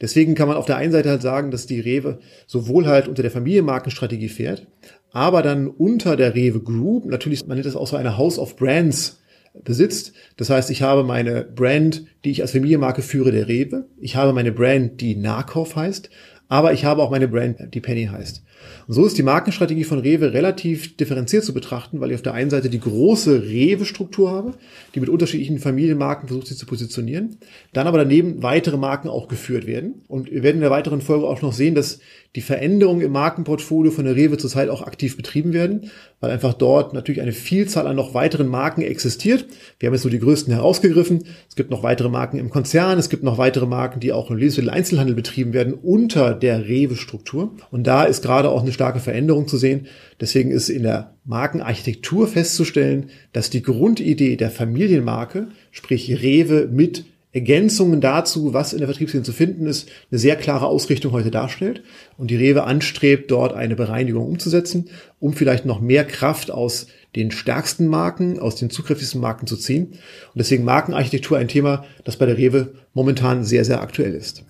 Deswegen 0.01 0.35
kann 0.35 0.49
man 0.49 0.57
auf 0.57 0.67
der 0.67 0.77
einen 0.77 0.93
Seite 0.93 1.09
halt 1.09 1.23
sagen, 1.23 1.51
dass 1.51 1.67
die 1.67 1.81
Rewe 1.81 2.19
sowohl 2.47 2.87
halt 2.87 3.09
unter 3.09 3.23
der 3.23 3.31
Familienmarkenstrategie 3.31 4.29
fährt, 4.29 4.67
aber 5.17 5.41
dann 5.41 5.67
unter 5.67 6.15
der 6.15 6.35
Rewe 6.35 6.61
Group, 6.61 7.07
natürlich, 7.07 7.47
man 7.47 7.57
nennt 7.57 7.65
das 7.65 7.75
auch 7.75 7.87
so 7.87 7.97
eine 7.97 8.19
House 8.19 8.39
of 8.39 8.55
Brands 8.57 9.23
besitzt. 9.65 10.13
Das 10.37 10.51
heißt, 10.51 10.69
ich 10.69 10.83
habe 10.83 11.05
meine 11.05 11.43
Brand, 11.43 12.05
die 12.23 12.31
ich 12.33 12.43
als 12.43 12.51
Familienmarke 12.51 13.01
führe, 13.01 13.33
der 13.33 13.49
Rewe. 13.49 13.87
Ich 13.99 14.15
habe 14.15 14.35
meine 14.35 14.53
Brand, 14.53 15.01
die 15.01 15.17
Nahkauf 15.17 15.75
heißt. 15.75 16.11
Aber 16.49 16.75
ich 16.75 16.85
habe 16.85 17.03
auch 17.03 17.11
meine 17.11 17.29
Brand, 17.29 17.73
die 17.73 17.81
Penny 17.81 18.11
heißt. 18.13 18.45
Und 18.87 18.95
so 18.95 19.05
ist 19.05 19.19
die 19.19 19.23
Markenstrategie 19.23 19.85
von 19.85 19.99
Rewe 19.99 20.33
relativ 20.33 20.97
differenziert 20.97 21.45
zu 21.45 21.53
betrachten, 21.53 22.01
weil 22.01 22.11
ich 22.11 22.17
auf 22.17 22.23
der 22.23 22.35
einen 22.35 22.51
Seite 22.51 22.71
die 22.71 22.81
große 22.81 23.43
Rewe-Struktur 23.43 24.31
habe, 24.31 24.55
die 24.95 25.01
mit 25.01 25.09
unterschiedlichen 25.09 25.59
Familienmarken 25.59 26.29
versucht, 26.29 26.47
sich 26.47 26.59
zu 26.59 26.67
positionieren. 26.67 27.37
Dann 27.73 27.87
aber 27.87 27.99
daneben 27.99 28.43
weitere 28.43 28.77
Marken 28.77 29.09
auch 29.09 29.29
geführt 29.29 29.67
werden. 29.67 30.03
Und 30.09 30.31
wir 30.31 30.43
werden 30.43 30.57
in 30.57 30.63
der 30.63 30.71
weiteren 30.71 31.01
Folge 31.01 31.27
auch 31.27 31.43
noch 31.43 31.53
sehen, 31.53 31.75
dass 31.75 31.99
die 32.37 32.43
Veränderungen 32.43 33.01
im 33.01 33.13
Markenportfolio 33.13 33.91
von 33.91 34.05
der 34.05 34.15
Rewe 34.15 34.37
zurzeit 34.37 34.69
auch 34.69 34.83
aktiv 34.83 35.17
betrieben 35.17 35.55
werden, 35.55 35.91
weil 36.21 36.31
einfach 36.31 36.53
dort 36.53 36.93
natürlich 36.93 37.23
eine 37.23 37.33
Vielzahl 37.33 37.87
an 37.87 37.97
noch 37.97 38.13
weiteren 38.13 38.47
Marken 38.47 38.83
existiert. 38.83 39.47
Wir 39.79 39.87
haben 39.87 39.95
jetzt 39.95 40.03
so 40.03 40.11
die 40.11 40.19
größten 40.19 40.53
herausgegriffen. 40.53 41.25
Es 41.49 41.57
gibt 41.57 41.71
noch 41.71 41.83
weitere 41.83 42.11
Marken 42.11 42.39
im 42.39 42.51
Konzern, 42.51 42.99
es 42.99 43.09
gibt 43.09 43.23
noch 43.23 43.39
weitere 43.39 43.67
Marken, 43.67 44.01
die 44.01 44.13
auch 44.13 44.31
im 44.31 44.37
Lebensmittel-Einzelhandel 44.37 45.15
betrieben 45.15 45.55
werden 45.55 45.73
unter 45.73 46.35
der 46.35 46.69
Rewe-Struktur. 46.69 47.53
Und 47.71 47.87
da 47.87 48.05
ist 48.05 48.23
gerade 48.23 48.46
auch 48.51 48.63
eine 48.63 48.73
starke 48.73 49.01
Veränderung 49.01 49.49
zu 49.49 49.57
sehen. 49.57 49.87
Deswegen 50.21 50.51
ist 50.51 50.69
in 50.69 50.83
der 50.83 51.15
Markenarchitektur 51.25 52.29
festzustellen, 52.29 53.11
dass 53.33 53.51
die 53.51 53.63
Grundidee 53.63 54.37
der 54.37 54.51
Familienmarke, 54.51 55.49
sprich 55.71 56.23
Rewe 56.23 56.69
mit 56.71 57.05
Ergänzungen 57.37 58.01
dazu, 58.01 58.55
was 58.55 58.73
in 58.73 58.79
der 58.79 58.89
Vertriebslinie 58.89 59.25
zu 59.25 59.33
finden 59.35 59.67
ist, 59.67 59.91
eine 60.11 60.19
sehr 60.19 60.37
klare 60.37 60.67
Ausrichtung 60.67 61.13
heute 61.13 61.31
darstellt 61.31 61.83
und 62.17 62.31
die 62.31 62.37
Rewe 62.37 62.65
anstrebt, 62.65 63.31
dort 63.31 63.53
eine 63.53 63.77
Bereinigung 63.77 64.27
umzusetzen, 64.27 64.89
um 65.21 65.35
vielleicht 65.35 65.67
noch 65.67 65.79
mehr 65.79 66.07
Kraft 66.07 66.51
aus 66.51 66.87
den 67.15 67.31
stärksten 67.31 67.89
Marken, 67.89 68.39
aus 68.39 68.57
den 68.57 68.71
zugrifflichsten 68.71 69.21
Marken 69.21 69.47
zu 69.47 69.59
ziehen. 69.59 69.89
Und 69.89 70.37
deswegen 70.39 70.65
Markenarchitektur 70.65 71.37
ein 71.37 71.49
Thema, 71.49 71.85
das 72.05 72.17
bei 72.17 72.25
der 72.25 72.39
Rewe 72.39 72.73
momentan 72.95 73.45
sehr, 73.45 73.67
sehr 73.67 73.83
aktuell 73.83 74.15
ist. 74.15 74.47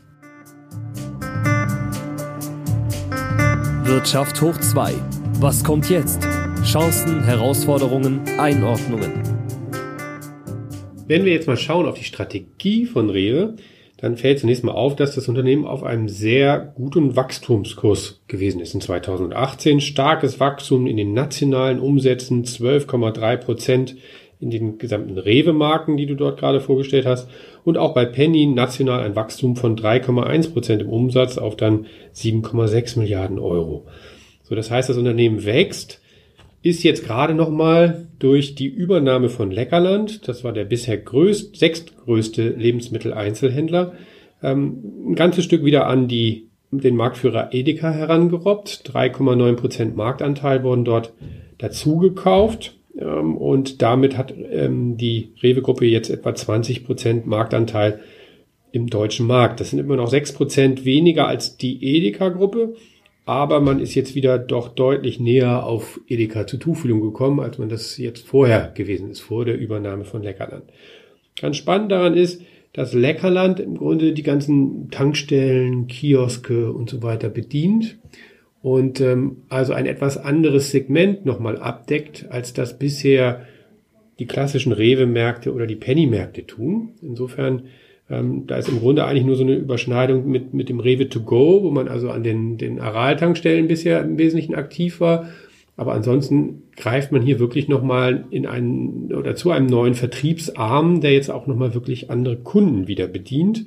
Wirtschaft 3.86 4.42
hoch 4.42 4.58
2. 4.58 4.94
Was 5.38 5.62
kommt 5.62 5.88
jetzt? 5.88 6.26
Chancen, 6.64 7.22
Herausforderungen, 7.22 8.20
Einordnungen. 8.36 9.22
Wenn 11.06 11.24
wir 11.24 11.32
jetzt 11.32 11.46
mal 11.46 11.56
schauen 11.56 11.86
auf 11.86 11.96
die 11.96 12.02
Strategie 12.02 12.86
von 12.86 13.10
Rewe, 13.10 13.54
dann 13.98 14.16
fällt 14.16 14.40
zunächst 14.40 14.64
mal 14.64 14.72
auf, 14.72 14.96
dass 14.96 15.14
das 15.14 15.28
Unternehmen 15.28 15.64
auf 15.64 15.84
einem 15.84 16.08
sehr 16.08 16.72
guten 16.74 17.14
Wachstumskurs 17.14 18.22
gewesen 18.26 18.60
ist 18.60 18.74
in 18.74 18.80
2018. 18.80 19.80
Starkes 19.80 20.40
Wachstum 20.40 20.88
in 20.88 20.96
den 20.96 21.12
nationalen 21.12 21.78
Umsätzen, 21.78 22.44
12,3 22.44 23.36
Prozent 23.36 23.96
in 24.38 24.50
den 24.50 24.78
gesamten 24.78 25.18
Rewe-Marken, 25.18 25.96
die 25.96 26.06
du 26.06 26.14
dort 26.14 26.38
gerade 26.38 26.60
vorgestellt 26.60 27.06
hast. 27.06 27.28
Und 27.64 27.78
auch 27.78 27.94
bei 27.94 28.04
Penny 28.04 28.46
national 28.46 29.00
ein 29.00 29.16
Wachstum 29.16 29.56
von 29.56 29.76
3,1 29.76 30.52
Prozent 30.52 30.82
im 30.82 30.88
Umsatz 30.88 31.38
auf 31.38 31.56
dann 31.56 31.86
7,6 32.14 32.98
Milliarden 32.98 33.38
Euro. 33.38 33.86
So, 34.42 34.54
das 34.54 34.70
heißt, 34.70 34.88
das 34.88 34.98
Unternehmen 34.98 35.44
wächst 35.44 36.00
ist 36.66 36.82
jetzt 36.82 37.04
gerade 37.04 37.32
nochmal 37.32 38.08
durch 38.18 38.56
die 38.56 38.66
Übernahme 38.66 39.28
von 39.28 39.52
Leckerland, 39.52 40.26
das 40.26 40.42
war 40.42 40.52
der 40.52 40.64
bisher 40.64 40.96
größt, 40.98 41.54
sechstgrößte 41.54 42.48
Lebensmitteleinzelhändler, 42.48 43.92
ähm, 44.42 45.10
ein 45.10 45.14
ganzes 45.14 45.44
Stück 45.44 45.64
wieder 45.64 45.86
an 45.86 46.08
die, 46.08 46.48
den 46.72 46.96
Marktführer 46.96 47.50
Edeka 47.52 47.92
herangerobbt. 47.92 48.82
3,9 48.84 49.54
Prozent 49.54 49.96
Marktanteil 49.96 50.64
wurden 50.64 50.84
dort 50.84 51.12
dazugekauft. 51.58 52.75
Ähm, 52.98 53.36
und 53.36 53.82
damit 53.82 54.16
hat 54.16 54.34
ähm, 54.36 54.96
die 54.96 55.32
Rewe-Gruppe 55.42 55.86
jetzt 55.86 56.10
etwa 56.10 56.34
20 56.34 56.84
Prozent 56.84 57.26
Marktanteil 57.26 58.00
im 58.72 58.88
deutschen 58.88 59.26
Markt. 59.26 59.60
Das 59.60 59.70
sind 59.70 59.78
immer 59.78 59.96
noch 59.96 60.08
6 60.08 60.32
Prozent 60.32 60.84
weniger 60.84 61.26
als 61.26 61.56
die 61.56 61.82
Edeka-Gruppe. 61.82 62.74
Aber 63.24 63.60
man 63.60 63.80
ist 63.80 63.96
jetzt 63.96 64.14
wieder 64.14 64.38
doch 64.38 64.68
deutlich 64.68 65.18
näher 65.18 65.66
auf 65.66 66.00
Edeka 66.06 66.46
zur 66.46 66.60
Tuchfühlung 66.60 67.00
gekommen, 67.00 67.40
als 67.40 67.58
man 67.58 67.68
das 67.68 67.98
jetzt 67.98 68.24
vorher 68.24 68.70
gewesen 68.74 69.10
ist, 69.10 69.20
vor 69.20 69.44
der 69.44 69.58
Übernahme 69.58 70.04
von 70.04 70.22
Leckerland. 70.22 70.62
Ganz 71.40 71.56
spannend 71.56 71.90
daran 71.90 72.14
ist, 72.14 72.40
dass 72.72 72.92
Leckerland 72.92 73.58
im 73.58 73.78
Grunde 73.78 74.12
die 74.12 74.22
ganzen 74.22 74.90
Tankstellen, 74.90 75.88
Kioske 75.88 76.70
und 76.70 76.88
so 76.88 77.02
weiter 77.02 77.28
bedient 77.28 77.98
und 78.66 79.00
ähm, 79.00 79.42
also 79.48 79.74
ein 79.74 79.86
etwas 79.86 80.18
anderes 80.18 80.72
Segment 80.72 81.24
nochmal 81.24 81.56
abdeckt, 81.56 82.26
als 82.30 82.52
das 82.52 82.80
bisher 82.80 83.42
die 84.18 84.26
klassischen 84.26 84.72
Rewe-Märkte 84.72 85.54
oder 85.54 85.68
die 85.68 85.76
Penny-Märkte 85.76 86.48
tun. 86.48 86.88
Insofern 87.00 87.62
ähm, 88.10 88.48
da 88.48 88.56
ist 88.56 88.68
im 88.68 88.80
Grunde 88.80 89.04
eigentlich 89.04 89.24
nur 89.24 89.36
so 89.36 89.44
eine 89.44 89.54
Überschneidung 89.54 90.28
mit, 90.28 90.52
mit 90.52 90.68
dem 90.68 90.80
Rewe 90.80 91.08
to 91.08 91.20
go, 91.20 91.62
wo 91.62 91.70
man 91.70 91.86
also 91.86 92.10
an 92.10 92.24
den, 92.24 92.58
den 92.58 92.80
Aral-Tankstellen 92.80 93.68
bisher 93.68 94.02
im 94.02 94.18
Wesentlichen 94.18 94.56
aktiv 94.56 94.98
war. 94.98 95.28
Aber 95.76 95.92
ansonsten 95.92 96.64
greift 96.74 97.12
man 97.12 97.22
hier 97.22 97.38
wirklich 97.38 97.68
nochmal 97.68 98.24
in 98.30 98.46
einen 98.46 99.14
oder 99.14 99.36
zu 99.36 99.52
einem 99.52 99.66
neuen 99.66 99.94
Vertriebsarm, 99.94 101.00
der 101.00 101.12
jetzt 101.12 101.30
auch 101.30 101.46
nochmal 101.46 101.72
wirklich 101.74 102.10
andere 102.10 102.38
Kunden 102.38 102.88
wieder 102.88 103.06
bedient. 103.06 103.64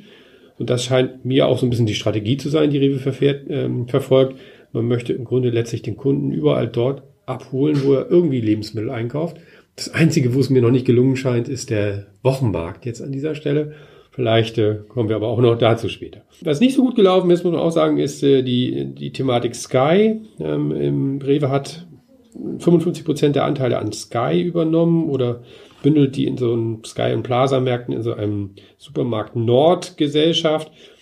Und 0.57 0.69
das 0.69 0.83
scheint 0.83 1.23
mir 1.23 1.47
auch 1.47 1.57
so 1.57 1.65
ein 1.65 1.69
bisschen 1.69 1.85
die 1.85 1.95
Strategie 1.95 2.35
zu 2.35 2.49
sein, 2.49 2.69
die 2.69 2.79
Rewe 2.79 2.99
verfährt, 2.99 3.45
ähm, 3.49 3.87
verfolgt. 3.87 4.35
Man 4.71 4.87
möchte 4.87 5.13
im 5.13 5.25
Grunde 5.25 5.49
letztlich 5.49 5.81
den 5.81 5.97
Kunden 5.97 6.31
überall 6.31 6.67
dort 6.67 7.03
abholen, 7.25 7.81
wo 7.83 7.93
er 7.93 8.09
irgendwie 8.09 8.41
Lebensmittel 8.41 8.89
einkauft. 8.89 9.37
Das 9.75 9.93
Einzige, 9.93 10.33
wo 10.33 10.39
es 10.39 10.49
mir 10.49 10.61
noch 10.61 10.71
nicht 10.71 10.85
gelungen 10.85 11.15
scheint, 11.15 11.47
ist 11.47 11.69
der 11.69 12.07
Wochenmarkt 12.21 12.85
jetzt 12.85 13.01
an 13.01 13.11
dieser 13.11 13.35
Stelle. 13.35 13.73
Vielleicht 14.11 14.57
äh, 14.57 14.79
kommen 14.89 15.07
wir 15.07 15.15
aber 15.15 15.27
auch 15.27 15.39
noch 15.39 15.57
dazu 15.57 15.87
später. 15.87 16.21
Was 16.41 16.59
nicht 16.59 16.75
so 16.75 16.83
gut 16.83 16.95
gelaufen 16.95 17.31
ist, 17.31 17.43
muss 17.43 17.53
man 17.53 17.61
auch 17.61 17.71
sagen, 17.71 17.97
ist 17.97 18.21
äh, 18.23 18.41
die, 18.41 18.93
die 18.93 19.13
Thematik 19.13 19.55
Sky. 19.55 20.19
Ähm, 20.39 20.71
Im 20.71 21.21
Rewe 21.21 21.49
hat 21.49 21.87
55 22.33 23.05
Prozent 23.05 23.35
der 23.35 23.45
Anteile 23.45 23.79
an 23.79 23.93
Sky 23.93 24.41
übernommen 24.41 25.09
oder 25.09 25.43
bündelt 25.83 26.17
die 26.17 26.25
in 26.25 26.37
so 26.37 26.51
einem 26.51 26.83
Sky 26.83 27.13
und 27.13 27.23
Plaza 27.23 27.59
Märkten 27.59 27.93
in 27.93 28.01
so 28.01 28.13
einem 28.13 28.51
Supermarkt 28.77 29.35
Nord 29.35 29.95
Gesellschaft. 29.97 30.69
Äh, 30.69 30.98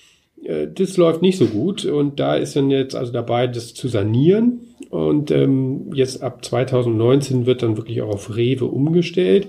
das 0.73 0.97
läuft 0.97 1.21
nicht 1.21 1.37
so 1.37 1.45
gut 1.45 1.85
und 1.85 2.19
da 2.19 2.35
ist 2.35 2.55
dann 2.55 2.69
jetzt 2.69 2.95
also 2.95 3.11
dabei, 3.11 3.47
das 3.47 3.73
zu 3.73 3.87
sanieren. 3.87 4.61
Und 4.89 5.31
ähm, 5.31 5.91
jetzt 5.93 6.23
ab 6.23 6.45
2019 6.45 7.45
wird 7.45 7.61
dann 7.61 7.75
wirklich 7.75 8.01
auch 8.01 8.13
auf 8.13 8.37
Rewe 8.37 8.65
umgestellt. 8.65 9.47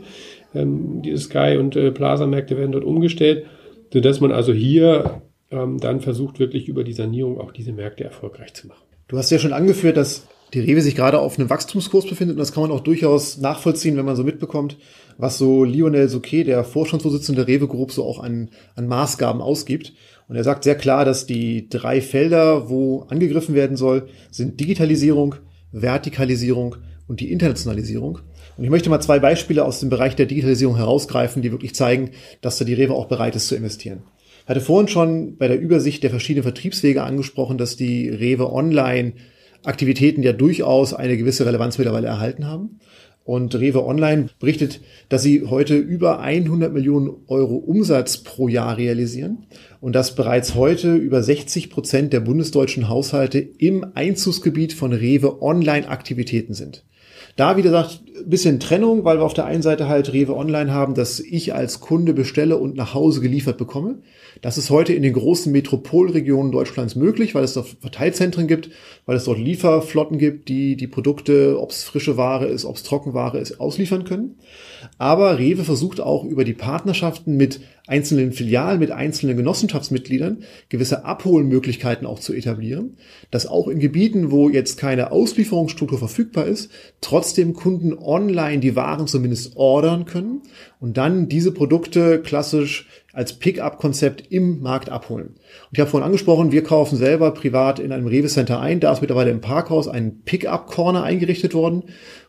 Ähm, 0.54 1.02
diese 1.02 1.18
Sky 1.18 1.56
und 1.58 1.76
äh, 1.76 1.92
Plaza 1.92 2.26
Märkte 2.26 2.56
werden 2.56 2.72
dort 2.72 2.84
umgestellt 2.84 3.44
sodass 3.92 4.20
man 4.20 4.32
also 4.32 4.52
hier 4.52 5.22
ähm, 5.50 5.78
dann 5.78 6.00
versucht, 6.00 6.38
wirklich 6.38 6.68
über 6.68 6.84
die 6.84 6.92
Sanierung 6.92 7.40
auch 7.40 7.52
diese 7.52 7.72
Märkte 7.72 8.04
erfolgreich 8.04 8.54
zu 8.54 8.66
machen. 8.66 8.82
Du 9.08 9.16
hast 9.16 9.30
ja 9.30 9.38
schon 9.38 9.52
angeführt, 9.52 9.96
dass 9.96 10.26
die 10.54 10.60
Rewe 10.60 10.80
sich 10.80 10.94
gerade 10.94 11.18
auf 11.18 11.38
einem 11.38 11.50
Wachstumskurs 11.50 12.06
befindet 12.06 12.36
und 12.36 12.40
das 12.40 12.52
kann 12.52 12.62
man 12.62 12.72
auch 12.72 12.80
durchaus 12.80 13.38
nachvollziehen, 13.38 13.96
wenn 13.96 14.04
man 14.04 14.16
so 14.16 14.24
mitbekommt, 14.24 14.76
was 15.18 15.38
so 15.38 15.64
Lionel 15.64 16.08
Souquet, 16.08 16.44
der 16.44 16.64
Vorstandsvorsitzende 16.64 17.44
der 17.44 17.54
Rewe 17.54 17.68
Group, 17.68 17.92
so 17.92 18.04
auch 18.04 18.20
an, 18.20 18.50
an 18.76 18.86
Maßgaben 18.86 19.42
ausgibt. 19.42 19.94
Und 20.28 20.36
er 20.36 20.44
sagt 20.44 20.64
sehr 20.64 20.74
klar, 20.74 21.04
dass 21.04 21.26
die 21.26 21.68
drei 21.68 22.00
Felder, 22.00 22.68
wo 22.68 23.00
angegriffen 23.08 23.54
werden 23.54 23.76
soll, 23.76 24.08
sind 24.30 24.60
Digitalisierung, 24.60 25.36
Vertikalisierung 25.72 26.76
und 27.06 27.20
die 27.20 27.32
Internationalisierung. 27.32 28.20
Und 28.58 28.64
ich 28.64 28.70
möchte 28.70 28.90
mal 28.90 29.00
zwei 29.00 29.18
Beispiele 29.18 29.64
aus 29.64 29.80
dem 29.80 29.88
Bereich 29.88 30.16
der 30.16 30.26
Digitalisierung 30.26 30.76
herausgreifen, 30.76 31.40
die 31.40 31.50
wirklich 31.50 31.74
zeigen, 31.74 32.10
dass 32.42 32.58
da 32.58 32.64
die 32.64 32.74
Rewe 32.74 32.92
auch 32.92 33.06
bereit 33.06 33.36
ist 33.36 33.48
zu 33.48 33.56
investieren. 33.56 34.02
hatte 34.46 34.60
vorhin 34.60 34.88
schon 34.88 35.36
bei 35.36 35.48
der 35.48 35.58
Übersicht 35.58 36.02
der 36.02 36.10
verschiedenen 36.10 36.42
Vertriebswege 36.42 37.02
angesprochen, 37.02 37.56
dass 37.56 37.76
die 37.76 38.08
Rewe 38.08 38.52
Online 38.52 39.14
Aktivitäten 39.64 40.22
ja 40.22 40.32
durchaus 40.32 40.94
eine 40.94 41.16
gewisse 41.16 41.44
Relevanz 41.44 41.78
mittlerweile 41.78 42.06
erhalten 42.06 42.46
haben. 42.46 42.78
Und 43.28 43.54
Rewe 43.54 43.84
Online 43.84 44.30
berichtet, 44.40 44.80
dass 45.10 45.22
sie 45.22 45.44
heute 45.44 45.76
über 45.76 46.20
100 46.20 46.72
Millionen 46.72 47.10
Euro 47.26 47.56
Umsatz 47.56 48.16
pro 48.16 48.48
Jahr 48.48 48.78
realisieren 48.78 49.44
und 49.82 49.94
dass 49.94 50.14
bereits 50.14 50.54
heute 50.54 50.94
über 50.94 51.22
60 51.22 51.68
Prozent 51.68 52.14
der 52.14 52.20
bundesdeutschen 52.20 52.88
Haushalte 52.88 53.38
im 53.38 53.84
Einzugsgebiet 53.92 54.72
von 54.72 54.94
Rewe 54.94 55.42
Online 55.42 55.88
Aktivitäten 55.90 56.54
sind. 56.54 56.86
Da, 57.38 57.56
wie 57.56 57.62
gesagt, 57.62 58.00
bisschen 58.26 58.58
Trennung, 58.58 59.04
weil 59.04 59.18
wir 59.18 59.24
auf 59.24 59.32
der 59.32 59.44
einen 59.44 59.62
Seite 59.62 59.88
halt 59.88 60.12
Rewe 60.12 60.36
Online 60.36 60.72
haben, 60.72 60.94
dass 60.94 61.20
ich 61.20 61.54
als 61.54 61.78
Kunde 61.78 62.12
bestelle 62.12 62.56
und 62.56 62.74
nach 62.74 62.94
Hause 62.94 63.20
geliefert 63.20 63.58
bekomme. 63.58 64.00
Das 64.42 64.58
ist 64.58 64.70
heute 64.70 64.92
in 64.92 65.04
den 65.04 65.12
großen 65.12 65.52
Metropolregionen 65.52 66.50
Deutschlands 66.50 66.96
möglich, 66.96 67.36
weil 67.36 67.44
es 67.44 67.54
dort 67.54 67.76
Verteilzentren 67.80 68.48
gibt, 68.48 68.70
weil 69.06 69.16
es 69.16 69.24
dort 69.24 69.38
Lieferflotten 69.38 70.18
gibt, 70.18 70.48
die 70.48 70.74
die 70.74 70.88
Produkte, 70.88 71.60
ob 71.60 71.70
es 71.70 71.84
frische 71.84 72.16
Ware 72.16 72.46
ist, 72.46 72.64
ob 72.64 72.74
es 72.74 72.82
Trockenware 72.82 73.38
ist, 73.38 73.60
ausliefern 73.60 74.02
können. 74.02 74.34
Aber 74.98 75.38
Rewe 75.38 75.62
versucht 75.62 76.00
auch 76.00 76.24
über 76.24 76.42
die 76.42 76.54
Partnerschaften 76.54 77.36
mit 77.36 77.60
einzelnen 77.88 78.32
Filialen, 78.32 78.78
mit 78.78 78.90
einzelnen 78.90 79.36
Genossenschaftsmitgliedern 79.36 80.44
gewisse 80.68 81.04
Abholmöglichkeiten 81.04 82.06
auch 82.06 82.20
zu 82.20 82.34
etablieren, 82.34 82.98
dass 83.30 83.46
auch 83.46 83.66
in 83.66 83.78
Gebieten, 83.78 84.30
wo 84.30 84.50
jetzt 84.50 84.78
keine 84.78 85.10
Auslieferungsstruktur 85.10 85.98
verfügbar 85.98 86.46
ist, 86.46 86.70
trotzdem 87.00 87.54
Kunden 87.54 87.94
online 87.94 88.60
die 88.60 88.76
Waren 88.76 89.06
zumindest 89.06 89.56
ordern 89.56 90.04
können 90.04 90.42
und 90.80 90.98
dann 90.98 91.28
diese 91.28 91.52
Produkte 91.52 92.20
klassisch 92.20 92.86
als 93.18 93.32
Pickup-Konzept 93.32 94.30
im 94.30 94.60
Markt 94.60 94.90
abholen. 94.90 95.26
Und 95.26 95.72
ich 95.72 95.80
habe 95.80 95.90
vorhin 95.90 96.06
angesprochen, 96.06 96.52
wir 96.52 96.62
kaufen 96.62 96.96
selber 96.96 97.32
privat 97.32 97.80
in 97.80 97.90
einem 97.90 98.06
Rewe 98.06 98.28
Center 98.28 98.60
ein. 98.60 98.78
Da 98.78 98.92
ist 98.92 99.00
mittlerweile 99.00 99.32
im 99.32 99.40
Parkhaus 99.40 99.88
ein 99.88 100.22
Pickup-Corner 100.22 101.02
eingerichtet 101.02 101.52
worden, 101.52 101.82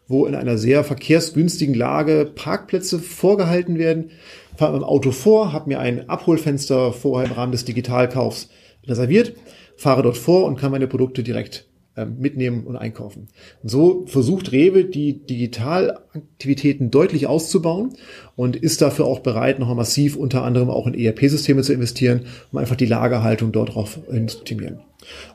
wo 0.08 0.26
in 0.26 0.34
einer 0.34 0.58
sehr 0.58 0.84
verkehrsgünstigen 0.84 1.76
Lage 1.76 2.32
Parkplätze 2.34 2.98
vorgehalten 2.98 3.78
werden. 3.78 4.10
Fahre 4.58 4.74
mit 4.74 4.82
dem 4.82 4.86
Auto 4.86 5.12
vor, 5.12 5.54
habe 5.54 5.70
mir 5.70 5.80
ein 5.80 6.10
Abholfenster 6.10 6.92
vorher 6.92 7.30
im 7.30 7.36
Rahmen 7.36 7.52
des 7.52 7.66
Digitalkaufs 7.66 8.50
reserviert, 8.88 9.36
fahre 9.78 10.02
dort 10.02 10.18
vor 10.18 10.46
und 10.46 10.58
kann 10.58 10.72
meine 10.72 10.88
Produkte 10.88 11.22
direkt 11.22 11.69
mitnehmen 12.06 12.66
und 12.66 12.76
einkaufen. 12.76 13.28
Und 13.64 13.70
so 13.70 14.06
versucht 14.08 14.52
Rewe 14.52 14.86
die 14.86 15.26
Digitalaktivitäten 15.26 16.92
deutlich 16.92 17.28
auszubauen 17.28 17.94
und 18.36 18.56
ist 18.56 18.82
dafür 18.82 19.06
auch 19.06 19.20
bereit, 19.20 19.60
noch 19.60 19.74
massiv 19.74 20.16
unter 20.16 20.44
anderem 20.44 20.70
auch 20.70 20.88
in 20.88 20.94
ERP-Systeme 20.94 21.62
zu 21.62 21.74
investieren, 21.74 22.22
um 22.52 22.60
einfach 22.60 22.76
die 22.76 22.86
Lagerhaltung 22.86 23.52
dort 23.52 23.76
drauf 23.76 24.00
zu 24.28 24.38
optimieren. 24.38 24.80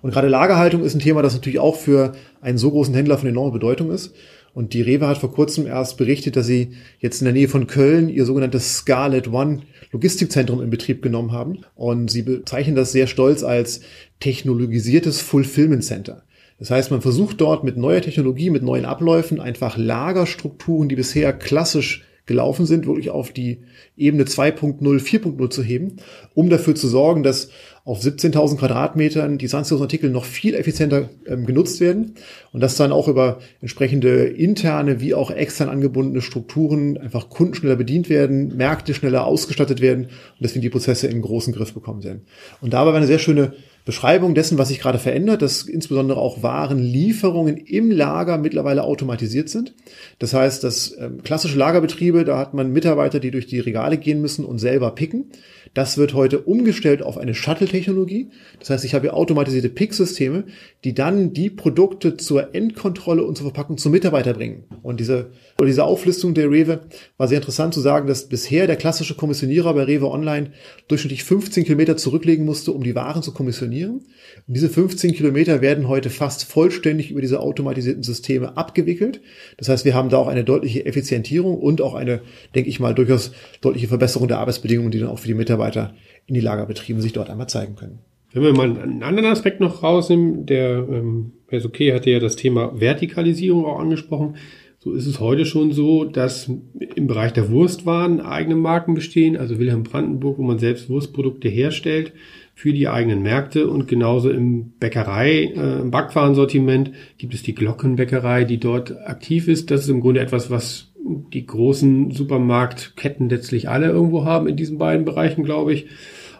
Und 0.03 0.11
gerade 0.11 0.29
Lagerhaltung 0.29 0.85
ist 0.85 0.95
ein 0.95 1.01
Thema, 1.01 1.23
das 1.23 1.35
natürlich 1.35 1.59
auch 1.59 1.77
für 1.77 2.13
einen 2.41 2.59
so 2.59 2.71
großen 2.71 2.95
Händler 2.95 3.19
von 3.19 3.29
enormer 3.29 3.53
Bedeutung 3.53 3.91
ist. 3.91 4.15
Und 4.55 4.73
die 4.73 4.83
Rewe 4.83 5.09
hat 5.09 5.19
vor 5.19 5.33
kurzem 5.33 5.67
erst 5.67 5.97
berichtet, 5.97 6.37
dass 6.37 6.47
sie 6.47 6.71
jetzt 7.01 7.21
in 7.21 7.25
der 7.25 7.35
Nähe 7.35 7.49
von 7.49 7.67
Köln 7.67 8.09
ihr 8.09 8.25
sogenanntes 8.25 8.79
Scarlet 8.79 9.29
One 9.29 9.63
Logistikzentrum 9.91 10.63
in 10.63 10.71
Betrieb 10.71 11.03
genommen 11.03 11.33
haben. 11.33 11.59
Und 11.75 12.11
sie 12.11 12.23
bezeichnen 12.23 12.77
das 12.77 12.93
sehr 12.93 13.09
stolz 13.09 13.43
als 13.43 13.81
technologisiertes 14.21 15.21
Fulfillment 15.21 15.83
Center. 15.83 16.23
Das 16.65 16.71
heißt, 16.71 16.91
man 16.93 17.03
versucht 17.03 17.43
dort 17.43 17.63
mit 17.63 17.77
neuer 17.77 18.01
Technologie, 18.01 18.49
mit 18.49 18.63
neuen 18.63 18.87
Abläufen 18.87 19.39
einfach 19.39 19.77
Lagerstrukturen, 19.77 20.89
die 20.89 20.97
bisher 20.97 21.35
klassisch 21.35 22.07
gelaufen 22.25 22.65
sind, 22.65 22.87
wirklich 22.87 23.11
auf 23.11 23.33
die 23.33 23.59
Ebene 23.99 24.25
2.0, 24.25 24.81
4.0 24.81 25.51
zu 25.51 25.63
heben, 25.63 25.97
um 26.33 26.49
dafür 26.49 26.75
zu 26.75 26.89
sorgen, 26.89 27.23
dass 27.23 27.51
auf 27.85 28.01
17.000 28.01 28.57
Quadratmetern 28.57 29.37
die 29.37 29.47
20.000 29.47 29.83
Artikel 29.83 30.09
noch 30.09 30.25
viel 30.25 30.55
effizienter 30.55 31.11
ähm, 31.27 31.45
genutzt 31.45 31.81
werden 31.81 32.15
und 32.53 32.63
dass 32.63 32.79
dann 32.79 32.93
auch 32.93 33.09
über 33.09 33.41
entsprechende 33.61 34.25
interne 34.25 35.03
wie 35.03 35.13
auch 35.13 35.31
extern 35.31 35.69
angebundene 35.69 36.23
Strukturen 36.23 36.97
einfach 36.97 37.29
Kunden 37.29 37.57
schneller 37.57 37.77
bedient 37.77 38.09
werden, 38.09 38.57
Märkte 38.57 38.95
schneller 38.95 39.27
ausgestattet 39.27 39.83
werden 39.83 40.05
und 40.05 40.41
deswegen 40.41 40.63
die 40.63 40.71
Prozesse 40.71 41.09
in 41.09 41.21
großen 41.21 41.53
Griff 41.53 41.75
bekommen 41.75 42.05
werden. 42.05 42.23
Und 42.63 42.73
dabei 42.73 42.93
war 42.93 42.97
eine 42.97 43.07
sehr 43.07 43.19
schöne 43.19 43.53
Beschreibung 43.85 44.35
dessen, 44.35 44.57
was 44.57 44.69
sich 44.69 44.81
gerade 44.81 44.99
verändert, 44.99 45.43
dass 45.43 45.63
insbesondere 45.63 46.19
auch 46.19 46.43
Warenlieferungen 46.43 47.59
im 47.59 47.91
Lager 47.91 48.39
mittlerweile 48.39 48.83
automatisiert 48.83 49.51
sind. 49.51 49.75
Das 50.19 50.33
heißt, 50.33 50.65
dass 50.65 50.97
ähm, 50.99 51.23
klassische 51.23 51.59
Lagerbetriebe, 51.59 52.25
da 52.25 52.39
hat 52.39 52.55
man 52.55 52.73
Mitarbeiter, 52.73 53.21
die 53.21 53.31
durch 53.31 53.47
die 53.47 53.61
Regale 53.61 53.99
gehen 53.99 54.23
müssen 54.23 54.47
und 54.47 54.59
selber 54.59 54.93
picken. 54.93 55.27
Das 55.75 55.99
wird 55.99 56.15
heute 56.15 56.39
umgestellt 56.41 57.03
auf 57.03 57.19
eine 57.19 57.35
Shuttle-Technologie. 57.35 58.31
Das 58.61 58.71
heißt, 58.71 58.85
ich 58.85 58.95
habe 58.95 59.03
hier 59.03 59.15
automatisierte 59.15 59.69
Pick-Systeme, 59.69 60.45
die 60.85 60.95
dann 60.95 61.33
die 61.33 61.51
Produkte 61.51 62.17
zur 62.17 62.55
Endkontrolle 62.55 63.25
und 63.25 63.37
zur 63.37 63.47
Verpackung 63.47 63.77
zum 63.77 63.93
Mitarbeiter 63.93 64.35
bringen. 64.35 64.65
Und 64.83 65.01
diese, 65.01 65.33
diese 65.61 65.85
Auflistung 65.85 66.33
der 66.33 66.49
Rewe 66.49 66.83
war 67.17 67.27
sehr 67.27 67.39
interessant 67.39 67.75
zu 67.75 67.81
sagen, 67.81 68.07
dass 68.07 68.29
bisher 68.29 68.67
der 68.67 68.77
klassische 68.77 69.17
Kommissionierer 69.17 69.75
bei 69.75 69.83
Rewe 69.83 70.11
Online 70.11 70.53
durchschnittlich 70.87 71.25
15 71.25 71.65
Kilometer 71.65 71.97
zurücklegen 71.97 72.45
musste, 72.45 72.71
um 72.71 72.85
die 72.85 72.95
Waren 72.95 73.23
zu 73.23 73.33
kommissionieren. 73.33 73.74
Und 73.83 74.03
diese 74.47 74.69
15 74.69 75.13
Kilometer 75.13 75.61
werden 75.61 75.89
heute 75.89 76.11
fast 76.11 76.45
vollständig 76.45 77.11
über 77.11 77.21
diese 77.21 77.41
automatisierten 77.41 78.03
Systeme 78.03 78.57
abgewickelt. 78.57 79.21
Das 79.57 79.69
heißt, 79.69 79.85
wir 79.85 79.95
haben 79.95 80.09
da 80.09 80.19
auch 80.19 80.29
eine 80.29 80.45
deutliche 80.45 80.87
Effizientierung 80.87 81.59
und 81.59 81.83
auch 81.83 81.95
eine, 81.95 82.21
denke 82.55 82.71
ich 82.71 82.81
mal, 82.81 82.95
durchaus 82.95 83.33
deutliche 83.61 83.89
Verbesserung 83.89 84.29
der 84.29 84.39
Arbeitsbedingungen, 84.39 84.91
die 84.91 85.01
dann 85.01 85.09
auch 85.09 85.19
für 85.19 85.29
die 85.29 85.35
Mitarbeiter 85.35 85.95
in 86.27 86.35
die 86.35 86.41
Lagerbetriebe 86.41 87.03
sich 87.03 87.13
dort 87.13 87.31
einmal 87.31 87.49
zeigen 87.49 87.75
können. 87.75 87.99
Wenn 88.33 88.43
wir 88.43 88.53
mal 88.53 88.77
einen 88.77 89.03
anderen 89.03 89.31
Aspekt 89.31 89.61
noch 89.61 89.83
rausnehmen, 89.83 90.47
der 90.47 90.87
ähm, 90.91 91.33
Herr 91.49 91.65
okay 91.65 91.93
hatte 91.93 92.11
ja 92.11 92.19
das 92.19 92.37
Thema 92.37 92.81
Vertikalisierung 92.81 93.65
auch 93.65 93.79
angesprochen. 93.79 94.37
So 94.81 94.93
ist 94.93 95.07
es 95.07 95.19
heute 95.19 95.47
schon 95.47 95.73
so, 95.73 96.05
dass 96.05 96.51
im 96.95 97.07
Bereich 97.07 97.33
der 97.33 97.51
Wurstwaren 97.51 98.21
eigene 98.21 98.57
Marken 98.57 98.95
bestehen, 98.95 99.37
also 99.37 99.59
Wilhelm 99.59 99.85
Brandenburg, 99.85 100.37
wo 100.37 100.43
man 100.43 100.59
selbst 100.59 100.91
Wurstprodukte 100.91 101.49
herstellt 101.49 102.13
für 102.55 102.73
die 102.73 102.89
eigenen 102.89 103.23
Märkte 103.23 103.69
und 103.69 103.89
genauso 103.89 104.31
im 104.31 104.73
Bäckerei, 104.79 105.53
äh, 105.57 105.81
im 105.81 105.91
Backwarensortiment 105.91 106.93
gibt 107.19 107.35
es 107.35 107.43
die 107.43 107.55
Glockenbäckerei, 107.55 108.45
die 108.45 108.59
dort 108.59 108.97
aktiv 109.07 109.49
ist. 109.49 109.71
Das 109.71 109.83
ist 109.83 109.89
im 109.89 110.01
Grunde 110.01 110.21
etwas, 110.21 110.51
was 110.51 110.93
die 111.33 111.45
großen 111.45 112.13
Supermarktketten 112.13 113.29
letztlich 113.29 113.69
alle 113.69 113.89
irgendwo 113.89 114.25
haben 114.25 114.47
in 114.47 114.57
diesen 114.57 114.79
beiden 114.79 115.05
Bereichen, 115.05 115.45
glaube 115.45 115.75
ich. 115.75 115.87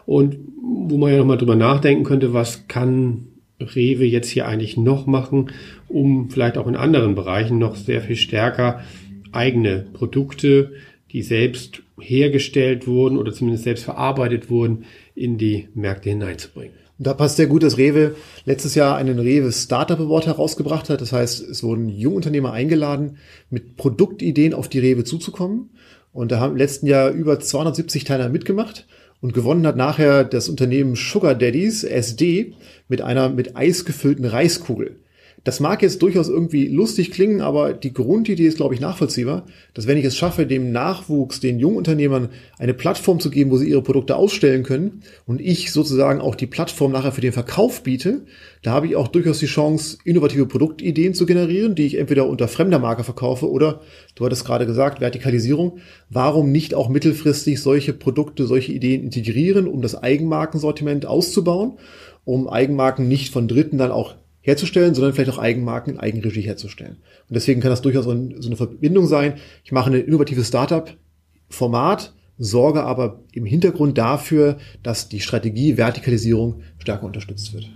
Und 0.05 0.37
wo 0.61 0.97
man 0.97 1.11
ja 1.11 1.17
nochmal 1.17 1.37
drüber 1.37 1.55
nachdenken 1.55 2.03
könnte, 2.03 2.33
was 2.33 2.67
kann 2.67 3.27
Rewe 3.59 4.05
jetzt 4.05 4.29
hier 4.29 4.47
eigentlich 4.47 4.77
noch 4.77 5.05
machen, 5.05 5.51
um 5.87 6.29
vielleicht 6.29 6.57
auch 6.57 6.67
in 6.67 6.75
anderen 6.75 7.15
Bereichen 7.15 7.57
noch 7.57 7.75
sehr 7.75 8.01
viel 8.01 8.15
stärker 8.15 8.81
eigene 9.31 9.85
Produkte, 9.93 10.73
die 11.11 11.21
selbst 11.21 11.81
hergestellt 11.99 12.87
wurden 12.87 13.17
oder 13.17 13.31
zumindest 13.31 13.63
selbst 13.63 13.85
verarbeitet 13.85 14.49
wurden, 14.49 14.85
in 15.15 15.37
die 15.37 15.69
Märkte 15.73 16.09
hineinzubringen. 16.09 16.75
Da 16.97 17.13
passt 17.13 17.35
sehr 17.35 17.47
gut, 17.47 17.63
dass 17.63 17.77
Rewe 17.77 18.15
letztes 18.45 18.75
Jahr 18.75 18.95
einen 18.95 19.19
Rewe 19.19 19.51
Startup 19.51 19.99
Award 19.99 20.27
herausgebracht 20.27 20.89
hat. 20.89 21.01
Das 21.01 21.11
heißt, 21.11 21.41
es 21.41 21.61
wurden 21.61 21.89
Jungunternehmer 21.89 22.53
eingeladen, 22.53 23.17
mit 23.49 23.75
Produktideen 23.75 24.53
auf 24.53 24.69
die 24.69 24.79
Rewe 24.79 25.03
zuzukommen. 25.03 25.71
Und 26.13 26.31
da 26.31 26.39
haben 26.39 26.51
im 26.51 26.57
letzten 26.57 26.87
Jahr 26.87 27.11
über 27.11 27.39
270 27.39 28.05
Teilnehmer 28.05 28.29
mitgemacht. 28.29 28.87
Und 29.19 29.33
gewonnen 29.33 29.67
hat 29.67 29.75
nachher 29.75 30.23
das 30.23 30.47
Unternehmen 30.47 30.95
Sugar 30.95 31.35
Daddies, 31.35 31.83
SD, 31.83 32.53
mit 32.87 33.01
einer 33.01 33.29
mit 33.29 33.57
Eis 33.57 33.83
gefüllten 33.83 34.25
Reiskugel. 34.25 34.99
Das 35.45 35.59
mag 35.59 35.83
jetzt 35.83 36.01
durchaus 36.01 36.27
irgendwie 36.27 36.67
lustig 36.67 37.11
klingen, 37.11 37.39
aber 37.39 37.73
die 37.73 37.93
Grundidee 37.93 38.47
ist, 38.47 38.57
glaube 38.57 38.73
ich, 38.73 38.81
nachvollziehbar, 38.81 39.45
dass 39.75 39.85
wenn 39.85 39.97
ich 39.97 40.03
es 40.03 40.17
schaffe, 40.17 40.47
dem 40.47 40.71
Nachwuchs, 40.71 41.39
den 41.39 41.59
Jungunternehmern 41.59 42.29
eine 42.57 42.73
Plattform 42.73 43.19
zu 43.19 43.29
geben, 43.29 43.51
wo 43.51 43.57
sie 43.57 43.69
ihre 43.69 43.83
Produkte 43.83 44.15
ausstellen 44.15 44.63
können 44.63 45.03
und 45.27 45.39
ich 45.39 45.71
sozusagen 45.71 46.19
auch 46.19 46.33
die 46.33 46.47
Plattform 46.47 46.91
nachher 46.91 47.11
für 47.11 47.21
den 47.21 47.31
Verkauf 47.31 47.83
biete, 47.83 48.25
da 48.63 48.71
habe 48.71 48.87
ich 48.87 48.95
auch 48.95 49.07
durchaus 49.07 49.37
die 49.37 49.45
Chance, 49.45 49.99
innovative 50.03 50.47
Produktideen 50.47 51.13
zu 51.13 51.27
generieren, 51.27 51.75
die 51.75 51.85
ich 51.85 51.99
entweder 51.99 52.27
unter 52.27 52.47
fremder 52.47 52.79
Marke 52.79 53.03
verkaufe 53.03 53.47
oder, 53.47 53.81
du 54.15 54.25
hattest 54.25 54.45
gerade 54.45 54.65
gesagt, 54.65 54.99
Vertikalisierung. 54.99 55.77
Warum 56.09 56.51
nicht 56.51 56.73
auch 56.73 56.89
mittelfristig 56.89 57.61
solche 57.61 57.93
Produkte, 57.93 58.47
solche 58.47 58.71
Ideen 58.71 59.03
integrieren, 59.03 59.67
um 59.67 59.83
das 59.83 59.93
Eigenmarkensortiment 59.93 61.05
auszubauen, 61.05 61.77
um 62.23 62.49
Eigenmarken 62.49 63.07
nicht 63.07 63.31
von 63.31 63.47
Dritten 63.47 63.77
dann 63.77 63.91
auch 63.91 64.15
herzustellen, 64.45 64.93
sondern 64.93 65.13
vielleicht 65.13 65.31
auch 65.31 65.39
Eigenmarken 65.39 65.93
in 65.93 65.99
Eigenregie 65.99 66.41
herzustellen. 66.41 66.97
Und 67.27 67.33
deswegen 67.33 67.61
kann 67.61 67.71
das 67.71 67.81
durchaus 67.81 68.05
so 68.05 68.11
eine 68.11 68.55
Verbindung 68.55 69.07
sein. 69.07 69.35
Ich 69.63 69.71
mache 69.71 69.89
ein 69.89 69.99
innovatives 69.99 70.47
Startup-Format, 70.47 72.13
sorge 72.37 72.83
aber 72.83 73.21
im 73.33 73.45
Hintergrund 73.45 73.97
dafür, 73.97 74.57
dass 74.83 75.09
die 75.09 75.19
Strategie 75.19 75.77
Vertikalisierung 75.77 76.61
stärker 76.77 77.05
unterstützt 77.05 77.53
wird. 77.53 77.67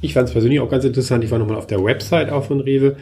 Ich 0.00 0.14
fand 0.14 0.28
es 0.28 0.32
persönlich 0.32 0.60
auch 0.60 0.70
ganz 0.70 0.84
interessant. 0.84 1.22
Ich 1.22 1.30
war 1.30 1.38
nochmal 1.38 1.58
auf 1.58 1.66
der 1.66 1.84
Website 1.84 2.30
auch 2.30 2.44
von 2.44 2.60
Rewe. 2.60 2.96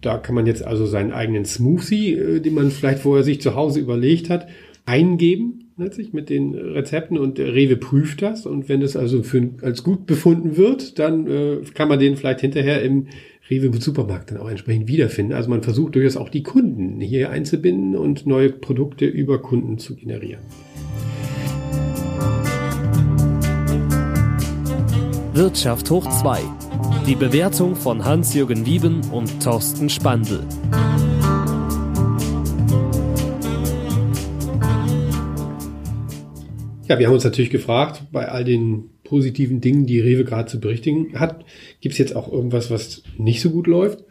Da 0.00 0.18
kann 0.18 0.34
man 0.34 0.46
jetzt 0.46 0.64
also 0.64 0.86
seinen 0.86 1.12
eigenen 1.12 1.44
Smoothie, 1.44 2.14
äh, 2.14 2.40
den 2.40 2.54
man 2.54 2.70
vielleicht 2.72 2.98
vorher 2.98 3.24
sich 3.24 3.40
zu 3.40 3.54
Hause 3.54 3.78
überlegt 3.78 4.28
hat, 4.30 4.48
eingeben 4.84 5.63
letztlich 5.76 6.12
mit 6.12 6.30
den 6.30 6.54
Rezepten 6.54 7.18
und 7.18 7.38
Rewe 7.38 7.76
prüft 7.76 8.22
das 8.22 8.46
und 8.46 8.68
wenn 8.68 8.82
es 8.82 8.96
also 8.96 9.22
für, 9.22 9.50
als 9.62 9.82
gut 9.82 10.06
befunden 10.06 10.56
wird, 10.56 10.98
dann 10.98 11.26
äh, 11.26 11.56
kann 11.74 11.88
man 11.88 11.98
den 11.98 12.16
vielleicht 12.16 12.40
hinterher 12.40 12.82
im 12.82 13.08
Rewe 13.50 13.70
Supermarkt 13.78 14.30
dann 14.30 14.38
auch 14.38 14.48
entsprechend 14.48 14.88
wiederfinden. 14.88 15.34
Also 15.34 15.50
man 15.50 15.62
versucht 15.62 15.94
durchaus 15.96 16.16
auch 16.16 16.28
die 16.28 16.42
Kunden 16.42 17.00
hier 17.00 17.30
einzubinden 17.30 17.96
und 17.96 18.26
neue 18.26 18.50
Produkte 18.50 19.04
über 19.04 19.42
Kunden 19.42 19.78
zu 19.78 19.96
generieren. 19.96 20.40
Wirtschaft 25.34 25.90
hoch 25.90 26.08
2. 26.08 26.40
Die 27.06 27.16
Bewertung 27.16 27.74
von 27.74 28.04
Hans-Jürgen 28.04 28.64
Wieben 28.64 29.00
und 29.10 29.42
Thorsten 29.42 29.90
Spandl. 29.90 30.40
Ja, 36.94 37.00
wir 37.00 37.06
haben 37.08 37.14
uns 37.14 37.24
natürlich 37.24 37.50
gefragt, 37.50 38.04
bei 38.12 38.28
all 38.28 38.44
den 38.44 38.90
positiven 39.02 39.60
Dingen, 39.60 39.84
die 39.84 39.98
Rewe 39.98 40.22
gerade 40.22 40.48
zu 40.48 40.60
berichtigen 40.60 41.18
hat, 41.18 41.44
gibt 41.80 41.94
es 41.94 41.98
jetzt 41.98 42.14
auch 42.14 42.32
irgendwas, 42.32 42.70
was 42.70 43.02
nicht 43.18 43.40
so 43.40 43.50
gut 43.50 43.66
läuft? 43.66 44.04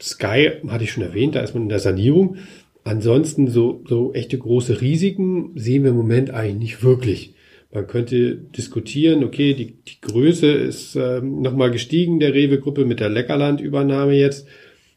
Sky 0.00 0.50
hatte 0.66 0.82
ich 0.82 0.90
schon 0.90 1.04
erwähnt, 1.04 1.36
da 1.36 1.40
ist 1.42 1.54
man 1.54 1.62
in 1.62 1.68
der 1.68 1.78
Sanierung. 1.78 2.38
Ansonsten 2.82 3.46
so, 3.46 3.84
so 3.88 4.12
echte 4.14 4.36
große 4.36 4.80
Risiken 4.80 5.52
sehen 5.54 5.84
wir 5.84 5.90
im 5.90 5.96
Moment 5.96 6.30
eigentlich 6.30 6.72
nicht 6.72 6.82
wirklich. 6.82 7.34
Man 7.70 7.86
könnte 7.86 8.34
diskutieren, 8.34 9.22
okay, 9.22 9.54
die, 9.54 9.76
die 9.86 10.00
Größe 10.00 10.50
ist 10.50 10.96
ähm, 10.96 11.40
nochmal 11.40 11.70
gestiegen 11.70 12.18
der 12.18 12.34
Rewe-Gruppe 12.34 12.84
mit 12.84 12.98
der 12.98 13.10
Leckerland-Übernahme 13.10 14.14
jetzt. 14.14 14.48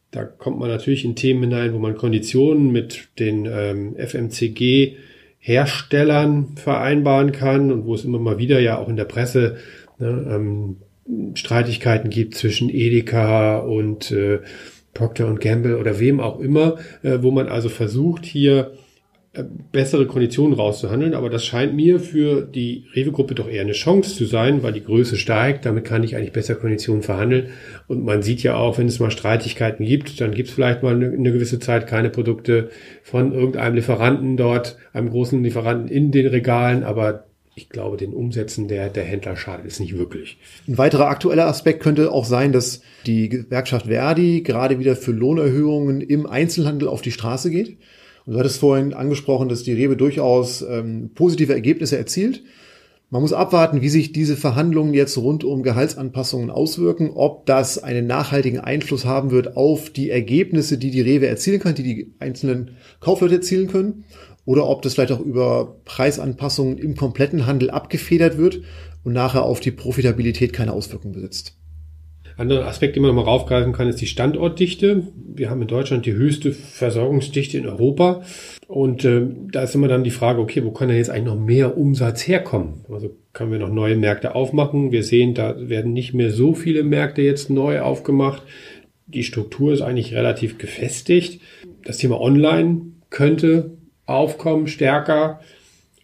Da 0.10 0.24
kommt 0.24 0.58
man 0.58 0.70
natürlich 0.70 1.06
in 1.06 1.16
Themen 1.16 1.44
hinein, 1.44 1.72
wo 1.76 1.78
man 1.78 1.98
Konditionen 1.98 2.72
mit 2.72 3.10
den 3.20 3.46
ähm, 3.46 3.96
FMCG 3.96 4.96
Herstellern 5.46 6.56
vereinbaren 6.56 7.32
kann 7.32 7.72
und 7.72 7.86
wo 7.86 7.94
es 7.94 8.04
immer 8.04 8.18
mal 8.18 8.40
wieder 8.40 8.60
ja 8.60 8.80
auch 8.80 8.90
in 8.90 8.96
der 8.96 9.06
Presse 9.06 9.58
ne, 10.00 10.26
ähm, 10.28 10.78
Streitigkeiten 11.36 12.10
gibt 12.10 12.34
zwischen 12.34 12.68
Edeka 12.68 13.60
und 13.60 14.10
äh, 14.10 14.40
Procter 14.96 15.32
Gamble 15.36 15.78
oder 15.78 16.00
wem 16.00 16.20
auch 16.20 16.40
immer, 16.40 16.80
äh, 17.04 17.20
wo 17.22 17.30
man 17.30 17.48
also 17.48 17.70
versucht 17.70 18.26
hier 18.26 18.72
bessere 19.44 20.08
Konditionen 20.08 20.54
rauszuhandeln, 20.54 21.14
aber 21.14 21.30
das 21.30 21.46
scheint 21.46 21.76
mir 21.76 22.00
für 22.00 22.42
die 22.42 22.86
Rewe-Gruppe 22.96 23.36
doch 23.36 23.50
eher 23.50 23.62
eine 23.62 23.74
Chance 23.74 24.16
zu 24.16 24.26
sein, 24.26 24.64
weil 24.64 24.74
die 24.74 24.84
Größe 24.84 25.18
steigt, 25.18 25.66
damit 25.66 25.86
kann 25.86 26.04
ich 26.04 26.16
eigentlich 26.16 26.32
bessere 26.32 26.58
Konditionen 26.58 27.04
verhandeln 27.04 27.50
und 27.88 28.04
man 28.04 28.22
sieht 28.22 28.44
ja 28.44 28.56
auch, 28.56 28.78
wenn 28.78 28.88
es 28.88 29.00
mal 29.00 29.12
Streitigkeiten 29.12 29.86
gibt, 29.86 30.22
dann 30.22 30.32
gibt 30.32 30.50
es 30.50 30.56
vielleicht 30.56 30.84
mal 30.84 30.96
eine, 30.96 31.08
eine, 31.08 31.32
gewisse 31.32 31.60
Zeit 31.60 31.88
keine 31.88 32.10
Produkte 32.10 32.70
von 33.04 33.34
irgendeinem 33.34 33.76
Lieferanten 33.76 34.38
dort, 34.38 34.78
einem 34.94 35.10
großen 35.10 35.44
Lieferanten 35.44 35.88
in 35.90 36.12
den 36.12 36.28
Regalen, 36.28 36.84
aber 36.84 37.26
ich 37.56 37.70
glaube, 37.70 37.96
den 37.96 38.14
Umsätzen 38.14 38.68
der, 38.68 38.90
der 38.90 39.06
Händler 39.06 39.38
schadet 39.38 39.66
es 39.66 39.80
nicht 39.80 39.98
wirklich. 39.98 40.38
Ein 40.68 40.78
weiterer 40.78 41.08
aktueller 41.08 41.48
Aspekt 41.48 41.82
könnte 41.82 42.12
auch 42.12 42.26
sein, 42.26 42.52
dass 42.52 42.82
die 43.06 43.30
Gewerkschaft 43.30 43.88
Verdi 43.88 44.42
gerade 44.42 44.78
wieder 44.78 44.98
für 44.98 45.12
Lohnerhöhungen 45.12 46.02
im 46.02 46.26
Einzelhandel 46.26 46.90
auf 46.90 47.02
die 47.02 47.14
Straße 47.14 47.50
geht. 47.50 47.78
Du 48.26 48.40
hattest 48.40 48.60
vorhin 48.60 48.94
angesprochen, 48.94 49.50
dass 49.50 49.64
die 49.64 49.74
Rewe 49.74 49.96
durchaus 49.96 50.64
ähm, 50.64 51.12
positive 51.14 51.54
Ergebnisse 51.54 51.98
erzielt. 51.98 52.44
Man 53.12 53.22
muss 53.22 53.34
abwarten, 53.34 53.82
wie 53.82 53.90
sich 53.90 54.14
diese 54.14 54.36
Verhandlungen 54.36 54.96
jetzt 54.96 55.18
rund 55.18 55.44
um 55.44 55.62
Gehaltsanpassungen 55.62 56.50
auswirken, 56.50 57.12
ob 57.14 57.46
das 57.46 57.82
einen 57.82 58.08
nachhaltigen 58.08 58.60
Einfluss 58.60 59.06
haben 59.06 59.30
wird 59.30 59.56
auf 59.56 59.92
die 59.92 60.10
Ergebnisse, 60.10 60.80
die 60.80 60.90
die 60.90 61.02
Rewe 61.02 61.28
erzielen 61.28 61.60
kann, 61.60 61.76
die 61.76 61.84
die 61.84 62.14
einzelnen 62.20 62.72
Kaufleute 63.00 63.36
erzielen 63.36 63.68
können, 63.68 64.06
oder 64.44 64.68
ob 64.68 64.82
das 64.82 64.96
vielleicht 64.96 65.12
auch 65.12 65.20
über 65.20 65.78
Preisanpassungen 65.86 66.80
im 66.80 66.96
kompletten 66.96 67.46
Handel 67.46 67.70
abgefedert 67.70 68.38
wird 68.40 68.62
und 69.04 69.14
nachher 69.14 69.44
auf 69.44 69.60
die 69.60 69.72
Profitabilität 69.72 70.52
keine 70.52 70.74
Auswirkungen 70.74 71.14
besitzt. 71.14 71.56
Anderer 72.38 72.68
Aspekt, 72.68 72.96
den 72.96 73.04
man 73.04 73.16
mal 73.16 73.24
raufgreifen 73.24 73.72
kann, 73.72 73.88
ist 73.88 74.02
die 74.02 74.08
Standortdichte. 74.08 75.04
Wir 75.16 75.50
haben 75.50 75.62
in 75.62 75.68
Deutschland 75.68 76.06
die 76.06 76.14
höchste 76.14 76.52
Versorgungsdichte 76.52 77.58
in 77.58 77.66
Europa. 77.66 78.24
Und 78.68 79.06
äh, 79.06 79.22
da 79.52 79.64
ist 79.64 79.76
immer 79.76 79.88
dann 79.88 80.04
die 80.04 80.12
Frage, 80.12 80.42
okay, 80.42 80.64
wo 80.66 80.72
kann 80.72 80.90
denn 80.90 80.98
jetzt 80.98 81.10
eigentlich 81.10 81.34
noch 81.34 81.40
mehr 81.40 81.78
Umsatz 81.78 82.28
herkommen? 82.28 82.86
Also 82.92 83.16
können 83.32 83.52
wir 83.52 83.60
noch 83.60 83.72
neue 83.72 83.96
Märkte 83.96 84.36
aufmachen? 84.36 84.92
Wir 84.92 85.04
sehen, 85.04 85.34
da 85.34 85.56
werden 85.70 85.94
nicht 85.94 86.14
mehr 86.14 86.32
so 86.32 86.54
viele 86.54 86.84
Märkte 86.84 87.22
jetzt 87.22 87.50
neu 87.50 87.82
aufgemacht. 87.82 88.44
Die 89.08 89.24
Struktur 89.24 89.72
ist 89.72 89.82
eigentlich 89.82 90.14
relativ 90.14 90.58
gefestigt. 90.58 91.42
Das 91.84 91.98
Thema 91.98 92.20
Online 92.20 92.82
könnte 93.10 93.78
aufkommen 94.06 94.68
stärker. 94.68 95.40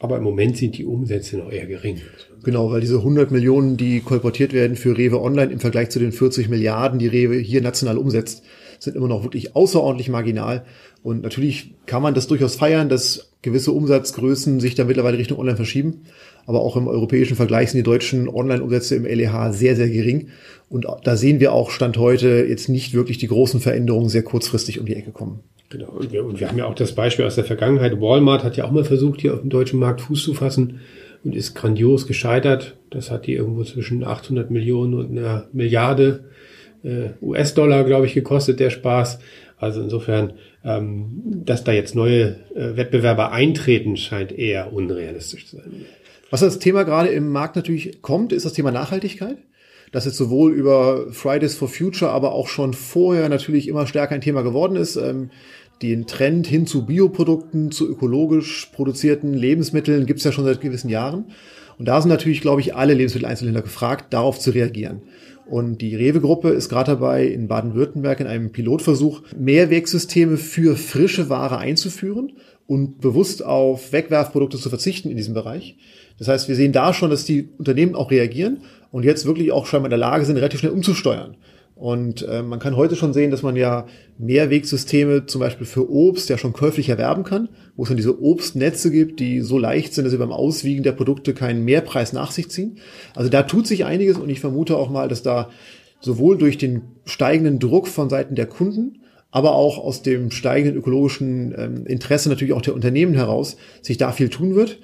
Aber 0.02 0.18
im 0.18 0.24
Moment 0.24 0.58
sind 0.58 0.80
die 0.80 0.86
Umsätze 0.86 1.38
noch 1.38 1.52
eher 1.52 1.68
gering. 1.68 2.02
Genau, 2.44 2.72
weil 2.72 2.82
diese 2.82 2.98
100 2.98 3.30
Millionen, 3.30 3.78
die 3.78 4.00
kolportiert 4.00 4.52
werden 4.52 4.76
für 4.76 4.98
Rewe 4.98 5.22
Online 5.22 5.52
im 5.52 5.60
Vergleich 5.60 5.92
zu 5.92 6.00
den 6.00 6.12
40 6.12 6.50
Milliarden, 6.50 6.98
die 6.98 7.06
Rewe 7.06 7.38
hier 7.38 7.62
national 7.62 8.00
umsetzt, 8.00 8.44
sind 8.80 8.96
immer 8.96 9.08
noch 9.08 9.22
wirklich 9.22 9.56
außerordentlich 9.56 10.10
marginal. 10.10 10.66
Und 11.04 11.22
natürlich 11.22 11.76
kann 11.86 12.02
man 12.02 12.16
das 12.16 12.26
durchaus 12.26 12.56
feiern, 12.56 12.90
dass 12.90 13.32
gewisse 13.44 13.74
Umsatzgrößen 13.74 14.60
sich 14.60 14.74
da 14.74 14.86
mittlerweile 14.86 15.20
Richtung 15.20 15.38
Online 15.38 15.56
verschieben. 15.56 16.02
Aber 16.48 16.62
auch 16.62 16.76
im 16.78 16.88
europäischen 16.88 17.36
Vergleich 17.36 17.70
sind 17.70 17.78
die 17.78 17.84
deutschen 17.84 18.28
Online-Umsätze 18.28 18.96
im 18.96 19.06
LEH 19.06 19.52
sehr, 19.54 19.76
sehr 19.76 19.90
gering. 19.90 20.30
Und 20.68 20.88
da 21.04 21.16
sehen 21.16 21.40
wir 21.40 21.54
auch 21.54 21.70
Stand 21.70 21.98
heute 21.98 22.44
jetzt 22.50 22.70
nicht 22.70 22.96
wirklich 22.96 23.20
die 23.20 23.28
großen 23.28 23.60
Veränderungen 23.60 24.10
sehr 24.10 24.24
kurzfristig 24.24 24.80
um 24.80 24.88
die 24.88 24.96
Ecke 24.96 25.12
kommen. 25.12 25.42
Genau. 25.72 25.90
Und 25.90 26.12
wir, 26.12 26.26
und 26.26 26.40
wir 26.40 26.50
haben 26.50 26.58
ja 26.58 26.66
auch 26.66 26.76
das 26.76 26.94
Beispiel 26.94 27.26
aus 27.26 27.36
der 27.36 27.46
Vergangenheit. 27.46 28.00
Walmart 28.00 28.44
hat 28.44 28.58
ja 28.58 28.66
auch 28.66 28.72
mal 28.72 28.84
versucht, 28.84 29.22
hier 29.22 29.34
auf 29.34 29.42
dem 29.42 29.50
deutschen 29.50 29.80
Markt 29.80 30.02
Fuß 30.02 30.24
zu 30.24 30.34
fassen 30.34 30.82
und 31.24 31.36
ist 31.36 31.56
grandios 31.56 32.08
gescheitert. 32.08 32.76
Das 32.90 33.10
hat 33.10 33.26
die 33.26 33.34
irgendwo 33.34 33.64
zwischen 33.64 34.04
800 34.04 34.52
Millionen 34.52 34.94
und 34.94 35.18
einer 35.18 35.48
Milliarde 35.54 36.26
äh, 36.84 37.10
US-Dollar, 37.22 37.86
glaube 37.86 38.06
ich, 38.06 38.14
gekostet, 38.14 38.60
der 38.60 38.70
Spaß. 38.70 39.20
Also 39.58 39.82
insofern, 39.82 40.34
ähm, 40.66 41.22
dass 41.24 41.64
da 41.64 41.72
jetzt 41.72 41.96
neue 41.96 42.36
äh, 42.54 42.76
Wettbewerber 42.76 43.32
eintreten, 43.32 43.96
scheint 43.96 44.32
eher 44.32 44.74
unrealistisch 44.74 45.48
zu 45.48 45.58
sein. 45.58 45.86
Was 46.32 46.42
das 46.42 46.60
Thema 46.60 46.84
gerade 46.84 47.10
im 47.10 47.30
Markt 47.30 47.56
natürlich 47.56 48.02
kommt, 48.02 48.34
ist 48.34 48.46
das 48.46 48.54
Thema 48.54 48.72
Nachhaltigkeit. 48.72 49.38
Das 49.92 50.06
jetzt 50.06 50.18
sowohl 50.18 50.54
über 50.54 51.12
Fridays 51.12 51.56
for 51.56 51.68
Future, 51.68 52.12
aber 52.12 52.32
auch 52.32 52.48
schon 52.48 52.74
vorher 52.74 53.28
natürlich 53.28 53.68
immer 53.68 53.88
stärker 53.88 54.16
ein 54.16 54.22
Thema 54.22 54.42
geworden 54.42 54.78
ist. 54.78 54.96
Ähm, 54.96 55.32
den 55.82 56.08
Trend 56.08 56.48
hin 56.48 56.68
zu 56.68 56.86
Bioprodukten, 56.86 57.72
zu 57.72 57.90
ökologisch 57.90 58.70
produzierten 58.74 59.34
Lebensmitteln 59.34 60.06
gibt 60.06 60.20
es 60.20 60.26
ja 60.26 60.32
schon 60.32 60.46
seit 60.46 60.62
gewissen 60.62 60.90
Jahren. 60.90 61.26
Und 61.78 61.88
da 61.88 62.00
sind 62.00 62.10
natürlich, 62.10 62.42
glaube 62.42 62.62
ich, 62.62 62.76
alle 62.76 62.94
Lebensmitteleinzelhändler 62.94 63.64
gefragt, 63.64 64.14
darauf 64.14 64.40
zu 64.40 64.52
reagieren. 64.52 65.02
Und 65.48 65.82
die 65.82 65.96
Rewe-Gruppe 65.96 66.50
ist 66.50 66.70
gerade 66.70 66.92
dabei, 66.92 67.26
in 67.26 67.48
Baden-Württemberg 67.48 68.20
in 68.20 68.28
einem 68.28 68.52
Pilotversuch 68.52 69.24
Mehrwegsysteme 69.38 70.38
für 70.38 70.78
frische 70.78 71.30
Ware 71.30 71.58
einzuführen 71.58 72.34
und 72.68 73.02
bewusst 73.02 73.44
auf 73.44 73.92
Wegwerfprodukte 73.92 74.58
zu 74.58 74.70
verzichten 74.70 75.10
in 75.10 75.18
diesem 75.18 75.34
Bereich. 75.34 75.76
Das 76.20 76.28
heißt, 76.28 76.48
wir 76.48 76.56
sehen 76.56 76.72
da 76.72 76.94
schon, 76.94 77.10
dass 77.10 77.26
die 77.26 77.50
Unternehmen 77.58 77.96
auch 77.96 78.12
reagieren 78.12 78.62
und 78.92 79.04
jetzt 79.04 79.26
wirklich 79.26 79.52
auch 79.52 79.66
scheinbar 79.66 79.88
in 79.88 79.92
der 79.92 79.98
Lage 79.98 80.24
sind, 80.24 80.38
relativ 80.38 80.60
schnell 80.60 80.72
umzusteuern. 80.72 81.36
Und 81.82 82.22
äh, 82.28 82.44
man 82.44 82.60
kann 82.60 82.78
heute 82.78 82.96
schon 82.96 83.12
sehen, 83.12 83.32
dass 83.32 83.42
man 83.42 83.56
ja 83.56 83.88
Mehrwegsysteme 84.20 85.26
zum 85.26 85.42
Beispiel 85.42 85.66
für 85.66 85.90
Obst 85.90 86.30
ja 86.30 86.38
schon 86.38 86.54
käuflich 86.54 86.90
erwerben 86.90 87.24
kann, 87.24 87.50
wo 87.76 87.82
es 87.82 87.90
dann 87.90 87.98
diese 87.98 88.22
Obstnetze 88.22 88.92
gibt, 88.92 89.20
die 89.20 89.42
so 89.42 89.58
leicht 89.58 89.96
sind, 89.96 90.04
dass 90.04 90.12
sie 90.12 90.20
beim 90.20 90.32
Auswiegen 90.32 90.84
der 90.84 90.92
Produkte 90.92 91.34
keinen 91.34 91.66
Mehrpreis 91.66 92.14
nach 92.14 92.30
sich 92.30 92.52
ziehen. 92.52 92.78
Also 93.16 93.32
da 93.32 93.42
tut 93.42 93.66
sich 93.66 93.84
einiges 93.84 94.20
und 94.20 94.30
ich 94.30 94.42
vermute 94.42 94.78
auch 94.78 94.92
mal, 94.92 95.08
dass 95.08 95.24
da 95.24 95.50
sowohl 96.02 96.38
durch 96.38 96.60
den 96.60 96.84
steigenden 97.06 97.58
Druck 97.58 97.88
von 97.88 98.12
Seiten 98.12 98.36
der 98.36 98.46
Kunden, 98.46 99.00
aber 99.32 99.56
auch 99.56 99.80
aus 99.80 100.04
dem 100.04 100.30
steigenden 100.30 100.78
ökologischen 100.78 101.56
ähm, 101.58 101.88
Interesse 101.88 102.30
natürlich 102.30 102.54
auch 102.54 102.62
der 102.62 102.76
Unternehmen 102.76 103.16
heraus 103.16 103.58
sich 103.82 103.98
da 103.98 104.12
viel 104.12 104.30
tun 104.30 104.54
wird. 104.54 104.78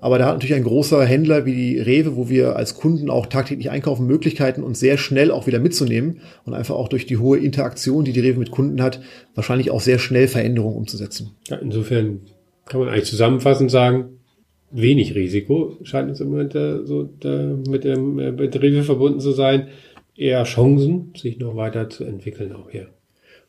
Aber 0.00 0.18
da 0.18 0.26
hat 0.26 0.34
natürlich 0.34 0.54
ein 0.54 0.64
großer 0.64 1.04
Händler 1.04 1.44
wie 1.44 1.54
die 1.54 1.78
Rewe, 1.78 2.16
wo 2.16 2.28
wir 2.28 2.56
als 2.56 2.74
Kunden 2.74 3.10
auch 3.10 3.26
tagtäglich 3.26 3.70
einkaufen, 3.70 4.06
Möglichkeiten, 4.06 4.62
uns 4.62 4.80
sehr 4.80 4.96
schnell 4.96 5.30
auch 5.30 5.46
wieder 5.46 5.58
mitzunehmen 5.58 6.20
und 6.44 6.54
einfach 6.54 6.74
auch 6.74 6.88
durch 6.88 7.06
die 7.06 7.18
hohe 7.18 7.38
Interaktion, 7.38 8.04
die 8.04 8.12
die 8.12 8.20
Rewe 8.20 8.38
mit 8.38 8.50
Kunden 8.50 8.82
hat, 8.82 9.00
wahrscheinlich 9.34 9.70
auch 9.70 9.80
sehr 9.80 9.98
schnell 9.98 10.26
Veränderungen 10.26 10.76
umzusetzen. 10.76 11.32
Ja, 11.48 11.56
insofern 11.56 12.20
kann 12.64 12.80
man 12.80 12.88
eigentlich 12.88 13.04
zusammenfassend 13.04 13.70
sagen, 13.70 14.20
wenig 14.70 15.14
Risiko 15.14 15.76
scheint 15.82 16.10
es 16.10 16.20
im 16.20 16.30
Moment 16.30 16.54
äh, 16.54 16.84
so 16.86 17.10
äh, 17.24 17.54
mit 17.68 17.84
dem 17.84 18.18
äh, 18.18 18.32
mit 18.32 18.60
Rewe 18.60 18.82
verbunden 18.84 19.20
zu 19.20 19.32
sein, 19.32 19.68
eher 20.16 20.44
Chancen, 20.44 21.12
sich 21.16 21.38
noch 21.38 21.56
weiter 21.56 21.90
zu 21.90 22.04
entwickeln 22.04 22.52
auch 22.52 22.70
hier. 22.70 22.88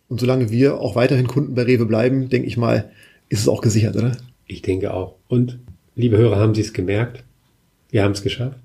Und 0.09 0.19
solange 0.19 0.49
wir 0.49 0.79
auch 0.79 0.95
weiterhin 0.95 1.27
Kunden 1.27 1.53
bei 1.53 1.63
Rewe 1.63 1.85
bleiben, 1.85 2.27
denke 2.27 2.47
ich 2.47 2.57
mal, 2.57 2.91
ist 3.29 3.39
es 3.39 3.47
auch 3.47 3.61
gesichert, 3.61 3.95
oder? 3.95 4.17
Ich 4.45 4.61
denke 4.61 4.93
auch. 4.93 5.15
Und 5.29 5.59
Liebe 5.95 6.17
Hörer, 6.17 6.37
haben 6.37 6.55
Sie 6.55 6.61
es 6.61 6.73
gemerkt? 6.73 7.23
Wir 7.89 8.03
haben 8.03 8.13
es 8.13 8.23
geschafft. 8.23 8.57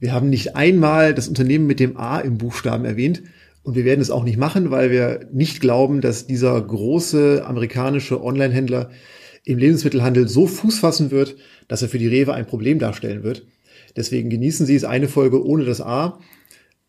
Wir 0.00 0.12
haben 0.12 0.28
nicht 0.28 0.56
einmal 0.56 1.14
das 1.14 1.28
Unternehmen 1.28 1.66
mit 1.66 1.78
dem 1.78 1.96
A 1.96 2.18
im 2.18 2.38
Buchstaben 2.38 2.84
erwähnt. 2.84 3.22
Und 3.62 3.74
wir 3.76 3.84
werden 3.84 4.00
es 4.00 4.10
auch 4.10 4.24
nicht 4.24 4.38
machen, 4.38 4.70
weil 4.70 4.90
wir 4.90 5.28
nicht 5.32 5.60
glauben, 5.60 6.00
dass 6.00 6.26
dieser 6.26 6.60
große 6.60 7.44
amerikanische 7.46 8.22
Online-Händler 8.22 8.90
im 9.44 9.58
Lebensmittelhandel 9.58 10.26
so 10.28 10.46
Fuß 10.46 10.80
fassen 10.80 11.10
wird, 11.10 11.36
dass 11.68 11.82
er 11.82 11.88
für 11.88 11.98
die 11.98 12.08
Rewe 12.08 12.34
ein 12.34 12.46
Problem 12.46 12.78
darstellen 12.78 13.22
wird. 13.22 13.46
Deswegen 13.96 14.30
genießen 14.30 14.66
Sie 14.66 14.74
es 14.74 14.84
eine 14.84 15.08
Folge 15.08 15.44
ohne 15.44 15.64
das 15.64 15.80
A. 15.80 16.18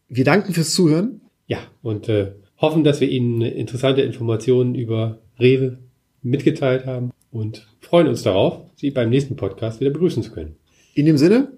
Wir 0.07 0.25
danken 0.25 0.53
fürs 0.53 0.73
Zuhören. 0.73 1.21
Ja, 1.47 1.59
und 1.81 2.09
äh, 2.09 2.31
hoffen, 2.57 2.83
dass 2.83 3.01
wir 3.01 3.09
Ihnen 3.09 3.41
interessante 3.41 4.01
Informationen 4.01 4.73
über 4.73 5.19
Rewe 5.39 5.79
mitgeteilt 6.21 6.85
haben 6.85 7.11
und 7.31 7.67
freuen 7.81 8.07
uns 8.07 8.23
darauf, 8.23 8.61
Sie 8.75 8.91
beim 8.91 9.09
nächsten 9.09 9.35
Podcast 9.35 9.79
wieder 9.79 9.91
begrüßen 9.91 10.23
zu 10.23 10.31
können. 10.31 10.55
In 10.93 11.05
dem 11.05 11.17
Sinne, 11.17 11.51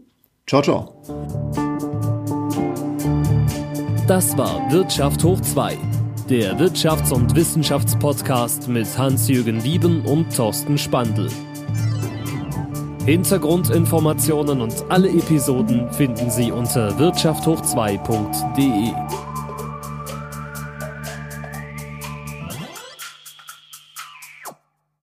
ciao, 0.47 0.62
ciao. 0.62 1.02
Das 4.08 4.38
war 4.38 4.71
Wirtschaft 4.71 5.24
hoch 5.24 5.39
2, 5.39 5.78
der 6.30 6.60
Wirtschafts- 6.60 7.13
und 7.13 7.36
Wissenschaftspodcast 7.36 8.67
mit 8.67 8.97
Hans-Jürgen 8.97 9.63
Wieben 9.63 10.06
und 10.06 10.36
Thorsten 10.36 10.78
Spandl. 10.78 11.30
Hintergrundinformationen 13.06 14.62
und 14.62 14.86
alle 14.89 15.10
Episoden 15.10 15.91
finden 15.91 16.30
Sie 16.30 16.52
unter 16.52 17.00
wirtschafthoch2.de. 17.00 19.20